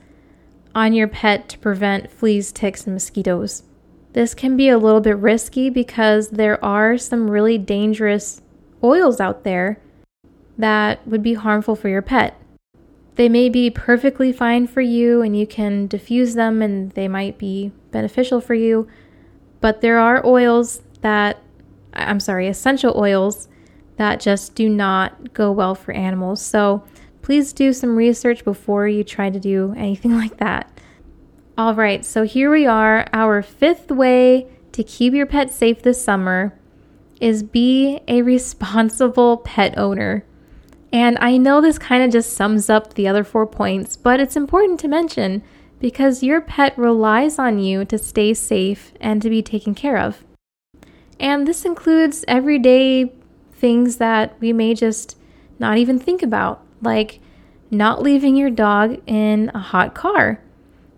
on 0.77 0.92
your 0.92 1.09
pet 1.09 1.49
to 1.49 1.59
prevent 1.59 2.09
fleas, 2.09 2.53
ticks, 2.53 2.85
and 2.85 2.94
mosquitoes. 2.94 3.64
This 4.12 4.35
can 4.35 4.57
be 4.57 4.68
a 4.68 4.79
little 4.79 5.01
bit 5.01 5.16
risky 5.16 5.70
because 5.70 6.31
there 6.31 6.62
are 6.64 6.99
some 6.99 7.31
really 7.31 7.59
dangerous 7.59 8.42
oils 8.83 9.20
out 9.20 9.44
there 9.44 9.81
that 10.59 11.07
would 11.07 11.23
be 11.23 11.35
harmful 11.35 11.77
for 11.77 11.88
your 11.88 12.03
pet. 12.03 12.37
They 13.14 13.29
may 13.29 13.49
be 13.49 13.70
perfectly 13.70 14.33
fine 14.33 14.66
for 14.66 14.81
you 14.81 15.23
and 15.23 15.38
you 15.38 15.46
can 15.46 15.87
diffuse 15.87 16.35
them 16.35 16.62
and 16.62 16.90
they 16.92 17.07
might 17.07 17.38
be 17.38 17.73
beneficial 17.90 18.40
for 18.40 18.55
you, 18.55 18.88
but 19.61 19.81
there 19.81 19.99
are 19.99 20.25
oils 20.27 20.83
that, 21.03 21.38
I'm 21.92 22.20
sorry, 22.20 22.49
essential 22.49 22.94
oils 22.96 23.49
that 23.96 24.20
just 24.20 24.55
do 24.55 24.68
not 24.68 25.35
go 25.35 25.53
well 25.53 25.75
for 25.75 25.92
animals. 25.92 26.40
So 26.40 26.83
please 27.23 27.53
do 27.53 27.73
some 27.73 27.96
research 27.96 28.44
before 28.44 28.88
you 28.88 29.05
try 29.05 29.31
to 29.31 29.38
do 29.38 29.75
anything 29.77 30.16
like 30.16 30.38
that. 30.38 30.79
All 31.61 31.75
right, 31.75 32.07
so 32.07 32.23
here 32.23 32.51
we 32.51 32.64
are. 32.64 33.07
Our 33.12 33.42
fifth 33.42 33.90
way 33.90 34.46
to 34.73 34.83
keep 34.83 35.12
your 35.12 35.27
pet 35.27 35.53
safe 35.53 35.83
this 35.83 36.03
summer 36.03 36.59
is 37.20 37.42
be 37.42 38.01
a 38.09 38.23
responsible 38.23 39.37
pet 39.44 39.77
owner. 39.77 40.25
And 40.90 41.18
I 41.20 41.37
know 41.37 41.61
this 41.61 41.79
kind 41.79 42.03
of 42.03 42.11
just 42.11 42.33
sums 42.33 42.70
up 42.70 42.94
the 42.94 43.07
other 43.07 43.25
four 43.25 43.46
points, 43.46 43.94
but 43.94 44.20
it's 44.20 44.37
important 44.37 44.81
to 44.81 44.88
mention 44.88 45.42
because 45.81 46.23
your 46.23 46.40
pet 46.40 46.79
relies 46.79 47.38
on 47.38 47.59
you 47.59 47.85
to 47.85 47.99
stay 47.99 48.33
safe 48.33 48.94
and 48.99 49.20
to 49.20 49.29
be 49.29 49.42
taken 49.42 49.75
care 49.75 49.99
of. 49.99 50.25
And 51.18 51.46
this 51.46 51.66
includes 51.66 52.25
everyday 52.27 53.12
things 53.53 53.99
that 53.99 54.35
we 54.40 54.55
may 54.55 54.73
just 54.73 55.18
not 55.59 55.77
even 55.77 55.99
think 55.99 56.23
about, 56.23 56.64
like 56.81 57.20
not 57.70 58.01
leaving 58.01 58.35
your 58.35 58.49
dog 58.49 58.96
in 59.07 59.51
a 59.53 59.59
hot 59.59 59.94
car. 59.94 60.40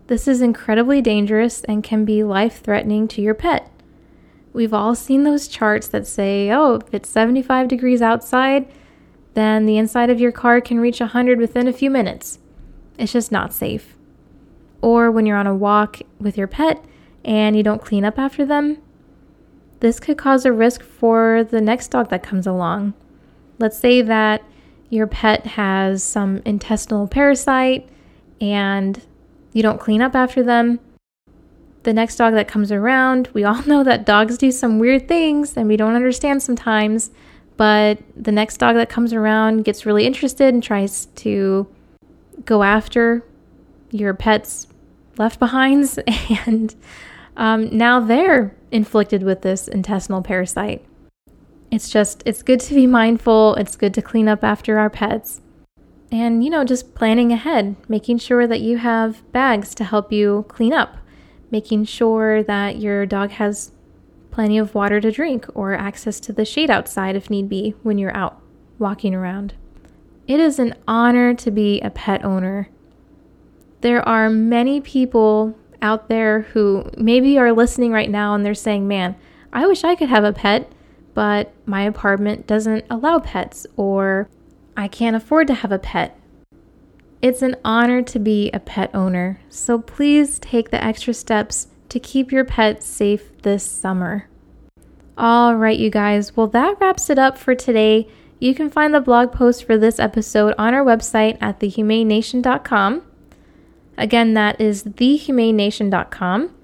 This 0.07 0.27
is 0.27 0.41
incredibly 0.41 1.01
dangerous 1.01 1.63
and 1.63 1.83
can 1.83 2.03
be 2.03 2.23
life 2.23 2.61
threatening 2.61 3.07
to 3.09 3.21
your 3.21 3.33
pet. 3.33 3.71
We've 4.51 4.73
all 4.73 4.95
seen 4.95 5.23
those 5.23 5.47
charts 5.47 5.87
that 5.87 6.05
say, 6.05 6.51
oh, 6.51 6.75
if 6.75 6.93
it's 6.93 7.09
75 7.09 7.67
degrees 7.67 8.01
outside, 8.01 8.71
then 9.33 9.65
the 9.65 9.77
inside 9.77 10.09
of 10.09 10.19
your 10.19 10.31
car 10.31 10.61
can 10.61 10.79
reach 10.79 10.99
100 10.99 11.39
within 11.39 11.67
a 11.67 11.73
few 11.73 11.89
minutes. 11.89 12.39
It's 12.97 13.13
just 13.13 13.31
not 13.31 13.53
safe. 13.53 13.97
Or 14.81 15.09
when 15.09 15.25
you're 15.25 15.37
on 15.37 15.47
a 15.47 15.55
walk 15.55 16.01
with 16.19 16.37
your 16.37 16.47
pet 16.47 16.83
and 17.23 17.55
you 17.55 17.63
don't 17.63 17.83
clean 17.83 18.05
up 18.05 18.19
after 18.19 18.45
them, 18.45 18.77
this 19.79 19.99
could 19.99 20.17
cause 20.17 20.45
a 20.45 20.51
risk 20.51 20.83
for 20.83 21.43
the 21.43 21.61
next 21.61 21.89
dog 21.89 22.09
that 22.09 22.23
comes 22.23 22.45
along. 22.45 22.93
Let's 23.57 23.77
say 23.77 24.01
that 24.01 24.43
your 24.89 25.07
pet 25.07 25.45
has 25.45 26.03
some 26.03 26.41
intestinal 26.45 27.07
parasite 27.07 27.89
and 28.39 29.01
you 29.53 29.61
don't 29.63 29.79
clean 29.79 30.01
up 30.01 30.15
after 30.15 30.43
them. 30.43 30.79
The 31.83 31.93
next 31.93 32.17
dog 32.17 32.33
that 32.33 32.47
comes 32.47 32.71
around, 32.71 33.29
we 33.33 33.43
all 33.43 33.61
know 33.67 33.83
that 33.83 34.05
dogs 34.05 34.37
do 34.37 34.51
some 34.51 34.79
weird 34.79 35.07
things 35.07 35.55
and 35.55 35.67
we 35.67 35.77
don't 35.77 35.95
understand 35.95 36.43
sometimes. 36.43 37.11
But 37.55 37.99
the 38.15 38.31
next 38.31 38.57
dog 38.57 38.75
that 38.75 38.89
comes 38.89 39.13
around 39.13 39.63
gets 39.63 39.85
really 39.85 40.05
interested 40.05 40.53
and 40.53 40.63
tries 40.63 41.05
to 41.17 41.67
go 42.45 42.63
after 42.63 43.23
your 43.91 44.13
pet's 44.13 44.67
left 45.17 45.39
behinds, 45.39 45.99
and 46.45 46.75
um, 47.37 47.75
now 47.75 47.99
they're 47.99 48.55
inflicted 48.71 49.23
with 49.23 49.41
this 49.41 49.67
intestinal 49.67 50.21
parasite. 50.21 50.83
It's 51.71 51.89
just, 51.89 52.23
it's 52.25 52.43
good 52.43 52.59
to 52.61 52.73
be 52.73 52.87
mindful, 52.87 53.55
it's 53.55 53.75
good 53.75 53.93
to 53.95 54.01
clean 54.01 54.27
up 54.27 54.43
after 54.43 54.77
our 54.77 54.89
pets. 54.89 55.41
And, 56.13 56.43
you 56.43 56.51
know, 56.51 56.63
just 56.63 56.93
planning 56.93 57.31
ahead, 57.31 57.75
making 57.89 58.19
sure 58.19 58.45
that 58.45 58.61
you 58.61 58.77
have 58.77 59.29
bags 59.31 59.73
to 59.73 59.83
help 59.83 60.11
you 60.11 60.45
clean 60.47 60.71
up, 60.71 60.97
making 61.49 61.85
sure 61.85 62.43
that 62.43 62.77
your 62.77 63.07
dog 63.07 63.31
has 63.31 63.71
plenty 64.29 64.59
of 64.59 64.75
water 64.75 65.01
to 65.01 65.11
drink, 65.11 65.47
or 65.55 65.73
access 65.73 66.19
to 66.19 66.31
the 66.31 66.45
shade 66.45 66.69
outside 66.69 67.15
if 67.15 67.31
need 67.31 67.49
be 67.49 67.73
when 67.81 67.97
you're 67.97 68.15
out 68.15 68.39
walking 68.77 69.15
around. 69.15 69.55
It 70.27 70.39
is 70.39 70.59
an 70.59 70.75
honor 70.87 71.33
to 71.33 71.49
be 71.49 71.81
a 71.81 71.89
pet 71.89 72.23
owner. 72.23 72.69
There 73.81 74.07
are 74.07 74.29
many 74.29 74.81
people 74.81 75.57
out 75.81 76.09
there 76.09 76.41
who 76.41 76.91
maybe 76.95 77.39
are 77.39 77.51
listening 77.51 77.91
right 77.91 78.09
now 78.09 78.35
and 78.35 78.45
they're 78.45 78.53
saying, 78.53 78.87
man, 78.87 79.15
I 79.51 79.65
wish 79.65 79.83
I 79.83 79.95
could 79.95 80.09
have 80.09 80.23
a 80.23 80.31
pet, 80.31 80.71
but 81.15 81.51
my 81.65 81.81
apartment 81.81 82.45
doesn't 82.45 82.85
allow 82.91 83.17
pets, 83.17 83.65
or 83.77 84.29
I 84.75 84.87
can't 84.87 85.15
afford 85.15 85.47
to 85.47 85.53
have 85.53 85.71
a 85.71 85.79
pet. 85.79 86.19
It's 87.21 87.41
an 87.41 87.55
honor 87.63 88.01
to 88.01 88.19
be 88.19 88.51
a 88.51 88.59
pet 88.59 88.93
owner, 88.93 89.39
so 89.47 89.79
please 89.79 90.39
take 90.39 90.71
the 90.71 90.83
extra 90.83 91.13
steps 91.13 91.67
to 91.89 91.99
keep 91.99 92.31
your 92.31 92.43
pet 92.43 92.83
safe 92.83 93.37
this 93.43 93.63
summer. 93.63 94.27
All 95.17 95.55
right, 95.55 95.77
you 95.79 95.89
guys, 95.89 96.35
well, 96.35 96.47
that 96.47 96.77
wraps 96.81 97.09
it 97.09 97.19
up 97.19 97.37
for 97.37 97.55
today. 97.55 98.07
You 98.39 98.53
can 98.53 98.69
find 98.69 98.93
the 98.93 98.99
blog 98.99 99.31
post 99.31 99.63
for 99.63 99.77
this 99.77 99.99
episode 99.99 100.53
on 100.57 100.73
our 100.73 100.83
website 100.83 101.37
at 101.39 101.59
thehumanenation.com. 101.59 103.03
Again, 103.97 104.33
that 104.33 104.59
is 104.59 104.83
thehumanenation.com. 104.83 106.55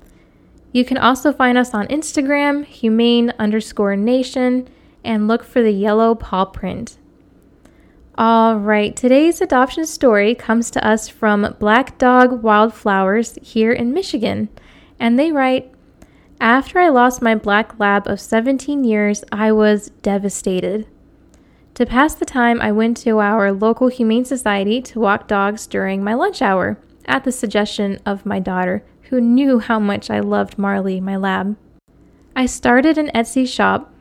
You 0.71 0.85
can 0.85 0.97
also 0.97 1.31
find 1.31 1.57
us 1.57 1.73
on 1.73 1.87
Instagram, 1.87 2.65
humane 2.65 3.33
underscore 3.39 3.95
nation, 3.95 4.67
and 5.03 5.27
look 5.27 5.43
for 5.43 5.63
the 5.63 5.71
yellow 5.71 6.15
paw 6.15 6.45
print. 6.45 6.97
All 8.19 8.57
right, 8.57 8.93
today's 8.97 9.39
adoption 9.39 9.85
story 9.85 10.35
comes 10.35 10.69
to 10.71 10.85
us 10.85 11.07
from 11.07 11.55
Black 11.57 11.97
Dog 11.97 12.43
Wildflowers 12.43 13.39
here 13.41 13.71
in 13.71 13.93
Michigan. 13.93 14.49
And 14.99 15.17
they 15.17 15.31
write 15.31 15.73
After 16.41 16.79
I 16.79 16.89
lost 16.89 17.21
my 17.21 17.35
black 17.35 17.79
lab 17.79 18.07
of 18.07 18.19
17 18.19 18.83
years, 18.83 19.23
I 19.31 19.53
was 19.53 19.91
devastated. 20.01 20.85
To 21.75 21.85
pass 21.85 22.13
the 22.13 22.25
time, 22.25 22.59
I 22.59 22.73
went 22.73 22.97
to 22.97 23.19
our 23.19 23.53
local 23.53 23.87
humane 23.87 24.25
society 24.25 24.81
to 24.81 24.99
walk 24.99 25.29
dogs 25.29 25.65
during 25.65 26.03
my 26.03 26.13
lunch 26.13 26.41
hour 26.41 26.77
at 27.05 27.23
the 27.23 27.31
suggestion 27.31 27.99
of 28.05 28.25
my 28.25 28.41
daughter, 28.41 28.83
who 29.03 29.21
knew 29.21 29.59
how 29.59 29.79
much 29.79 30.09
I 30.09 30.19
loved 30.19 30.57
Marley, 30.57 30.99
my 30.99 31.15
lab. 31.15 31.55
I 32.35 32.47
started 32.47 32.97
an 32.97 33.11
Etsy 33.15 33.47
shop, 33.47 33.93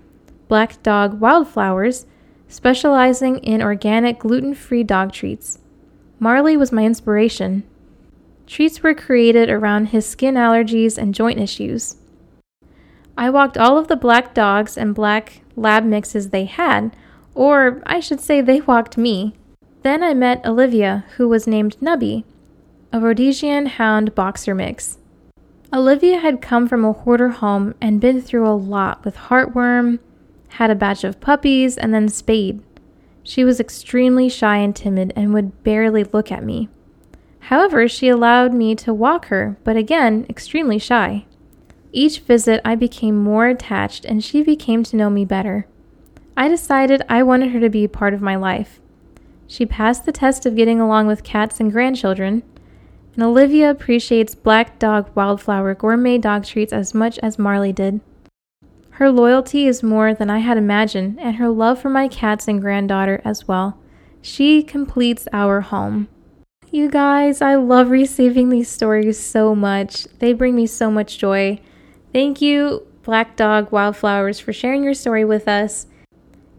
Black 0.48 0.82
Dog 0.82 1.20
Wildflowers, 1.20 2.04
specializing 2.48 3.38
in 3.38 3.62
organic 3.62 4.18
gluten 4.18 4.54
free 4.54 4.82
dog 4.82 5.12
treats. 5.12 5.58
Marley 6.18 6.56
was 6.56 6.72
my 6.72 6.84
inspiration. 6.84 7.62
Treats 8.46 8.82
were 8.82 8.94
created 8.94 9.50
around 9.50 9.86
his 9.86 10.06
skin 10.06 10.34
allergies 10.34 10.98
and 10.98 11.14
joint 11.14 11.38
issues. 11.38 11.96
I 13.16 13.30
walked 13.30 13.58
all 13.58 13.76
of 13.76 13.88
the 13.88 13.96
black 13.96 14.32
dogs 14.32 14.78
and 14.78 14.94
black 14.94 15.42
lab 15.54 15.84
mixes 15.84 16.30
they 16.30 16.46
had, 16.46 16.96
or 17.34 17.82
I 17.84 18.00
should 18.00 18.20
say, 18.20 18.40
they 18.40 18.60
walked 18.72 18.96
me. 18.96 19.34
Then 19.82 20.02
I 20.02 20.14
met 20.14 20.44
Olivia, 20.46 21.04
who 21.16 21.28
was 21.28 21.46
named 21.46 21.76
Nubby, 21.80 22.24
a 22.92 23.00
Rhodesian 23.00 23.66
Hound 23.66 24.14
boxer 24.14 24.54
mix. 24.54 24.98
Olivia 25.72 26.18
had 26.18 26.40
come 26.40 26.66
from 26.66 26.84
a 26.84 26.92
hoarder 26.92 27.28
home 27.28 27.74
and 27.80 28.00
been 28.00 28.22
through 28.22 28.48
a 28.48 28.56
lot 28.56 29.04
with 29.04 29.16
heartworm, 29.16 29.98
had 30.48 30.70
a 30.70 30.74
batch 30.74 31.04
of 31.04 31.20
puppies, 31.20 31.76
and 31.76 31.92
then 31.92 32.08
spayed. 32.08 32.60
She 33.22 33.44
was 33.44 33.60
extremely 33.60 34.28
shy 34.28 34.56
and 34.56 34.74
timid 34.74 35.12
and 35.14 35.34
would 35.34 35.62
barely 35.62 36.04
look 36.04 36.32
at 36.32 36.44
me. 36.44 36.68
However, 37.40 37.88
she 37.88 38.08
allowed 38.08 38.52
me 38.52 38.74
to 38.76 38.92
walk 38.92 39.26
her, 39.26 39.58
but 39.64 39.76
again, 39.76 40.26
extremely 40.28 40.78
shy. 40.78 41.26
Each 41.92 42.20
visit, 42.20 42.60
I 42.64 42.74
became 42.74 43.16
more 43.16 43.46
attached 43.46 44.04
and 44.04 44.22
she 44.22 44.42
became 44.42 44.82
to 44.84 44.96
know 44.96 45.10
me 45.10 45.24
better. 45.24 45.66
I 46.36 46.48
decided 46.48 47.02
I 47.08 47.22
wanted 47.22 47.50
her 47.52 47.60
to 47.60 47.70
be 47.70 47.88
part 47.88 48.14
of 48.14 48.20
my 48.20 48.36
life. 48.36 48.80
She 49.46 49.64
passed 49.64 50.04
the 50.04 50.12
test 50.12 50.44
of 50.44 50.56
getting 50.56 50.80
along 50.80 51.06
with 51.06 51.24
cats 51.24 51.58
and 51.58 51.72
grandchildren, 51.72 52.42
and 53.14 53.22
Olivia 53.24 53.70
appreciates 53.70 54.34
Black 54.34 54.78
Dog 54.78 55.10
Wildflower 55.14 55.74
gourmet 55.74 56.18
dog 56.18 56.44
treats 56.44 56.72
as 56.72 56.94
much 56.94 57.18
as 57.18 57.38
Marley 57.38 57.72
did. 57.72 58.00
Her 58.98 59.12
loyalty 59.12 59.68
is 59.68 59.80
more 59.80 60.12
than 60.12 60.28
I 60.28 60.40
had 60.40 60.58
imagined, 60.58 61.20
and 61.20 61.36
her 61.36 61.48
love 61.48 61.80
for 61.80 61.88
my 61.88 62.08
cats 62.08 62.48
and 62.48 62.60
granddaughter 62.60 63.22
as 63.24 63.46
well. 63.46 63.78
She 64.20 64.60
completes 64.60 65.28
our 65.32 65.60
home. 65.60 66.08
You 66.72 66.90
guys, 66.90 67.40
I 67.40 67.54
love 67.54 67.90
receiving 67.90 68.48
these 68.48 68.68
stories 68.68 69.16
so 69.16 69.54
much. 69.54 70.08
They 70.18 70.32
bring 70.32 70.56
me 70.56 70.66
so 70.66 70.90
much 70.90 71.16
joy. 71.16 71.60
Thank 72.12 72.42
you, 72.42 72.88
Black 73.04 73.36
Dog 73.36 73.70
Wildflowers, 73.70 74.40
for 74.40 74.52
sharing 74.52 74.82
your 74.82 74.94
story 74.94 75.24
with 75.24 75.46
us. 75.46 75.86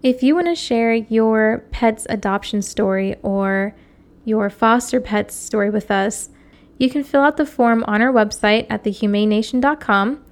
If 0.01 0.23
you 0.23 0.33
want 0.33 0.47
to 0.47 0.55
share 0.55 0.93
your 0.93 1.65
pet's 1.71 2.07
adoption 2.09 2.61
story 2.61 3.17
or 3.21 3.75
your 4.23 4.49
foster 4.49 5.01
pet's 5.01 5.35
story 5.35 5.69
with 5.69 5.91
us, 5.91 6.29
you 6.77 6.89
can 6.89 7.03
fill 7.03 7.23
out 7.23 7.35
the 7.35 7.45
form 7.45 7.83
on 7.85 8.01
our 8.01 8.13
website 8.13 8.65
at 8.69 8.85
thehumanenation.com 8.85 10.23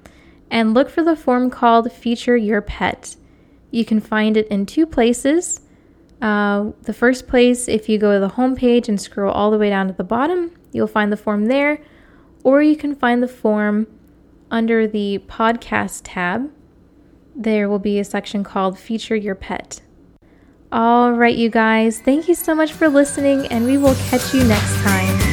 and 0.50 0.74
look 0.74 0.90
for 0.90 1.02
the 1.02 1.16
form 1.16 1.50
called 1.50 1.92
Feature 1.92 2.36
Your 2.36 2.60
Pet. 2.60 3.16
You 3.70 3.84
can 3.84 4.00
find 4.00 4.36
it 4.36 4.48
in 4.48 4.66
two 4.66 4.86
places. 4.86 5.60
Uh, 6.20 6.72
the 6.82 6.92
first 6.92 7.28
place, 7.28 7.68
if 7.68 7.88
you 7.88 7.98
go 7.98 8.14
to 8.14 8.20
the 8.20 8.30
home 8.30 8.56
page 8.56 8.88
and 8.88 9.00
scroll 9.00 9.32
all 9.32 9.50
the 9.50 9.58
way 9.58 9.70
down 9.70 9.86
to 9.86 9.92
the 9.92 10.04
bottom, 10.04 10.52
you'll 10.72 10.86
find 10.86 11.12
the 11.12 11.16
form 11.16 11.46
there, 11.46 11.80
or 12.42 12.62
you 12.62 12.76
can 12.76 12.94
find 12.94 13.22
the 13.22 13.28
form 13.28 13.86
under 14.50 14.86
the 14.88 15.20
podcast 15.28 16.02
tab. 16.04 16.50
There 17.36 17.68
will 17.68 17.78
be 17.78 17.98
a 17.98 18.04
section 18.04 18.42
called 18.42 18.78
Feature 18.78 19.16
Your 19.16 19.34
Pet. 19.34 19.82
All 20.72 21.12
right, 21.12 21.36
you 21.36 21.50
guys, 21.50 22.00
thank 22.00 22.28
you 22.28 22.34
so 22.34 22.54
much 22.54 22.72
for 22.72 22.88
listening, 22.88 23.46
and 23.46 23.64
we 23.64 23.78
will 23.78 23.94
catch 24.10 24.34
you 24.34 24.44
next 24.44 24.74
time. 24.82 25.27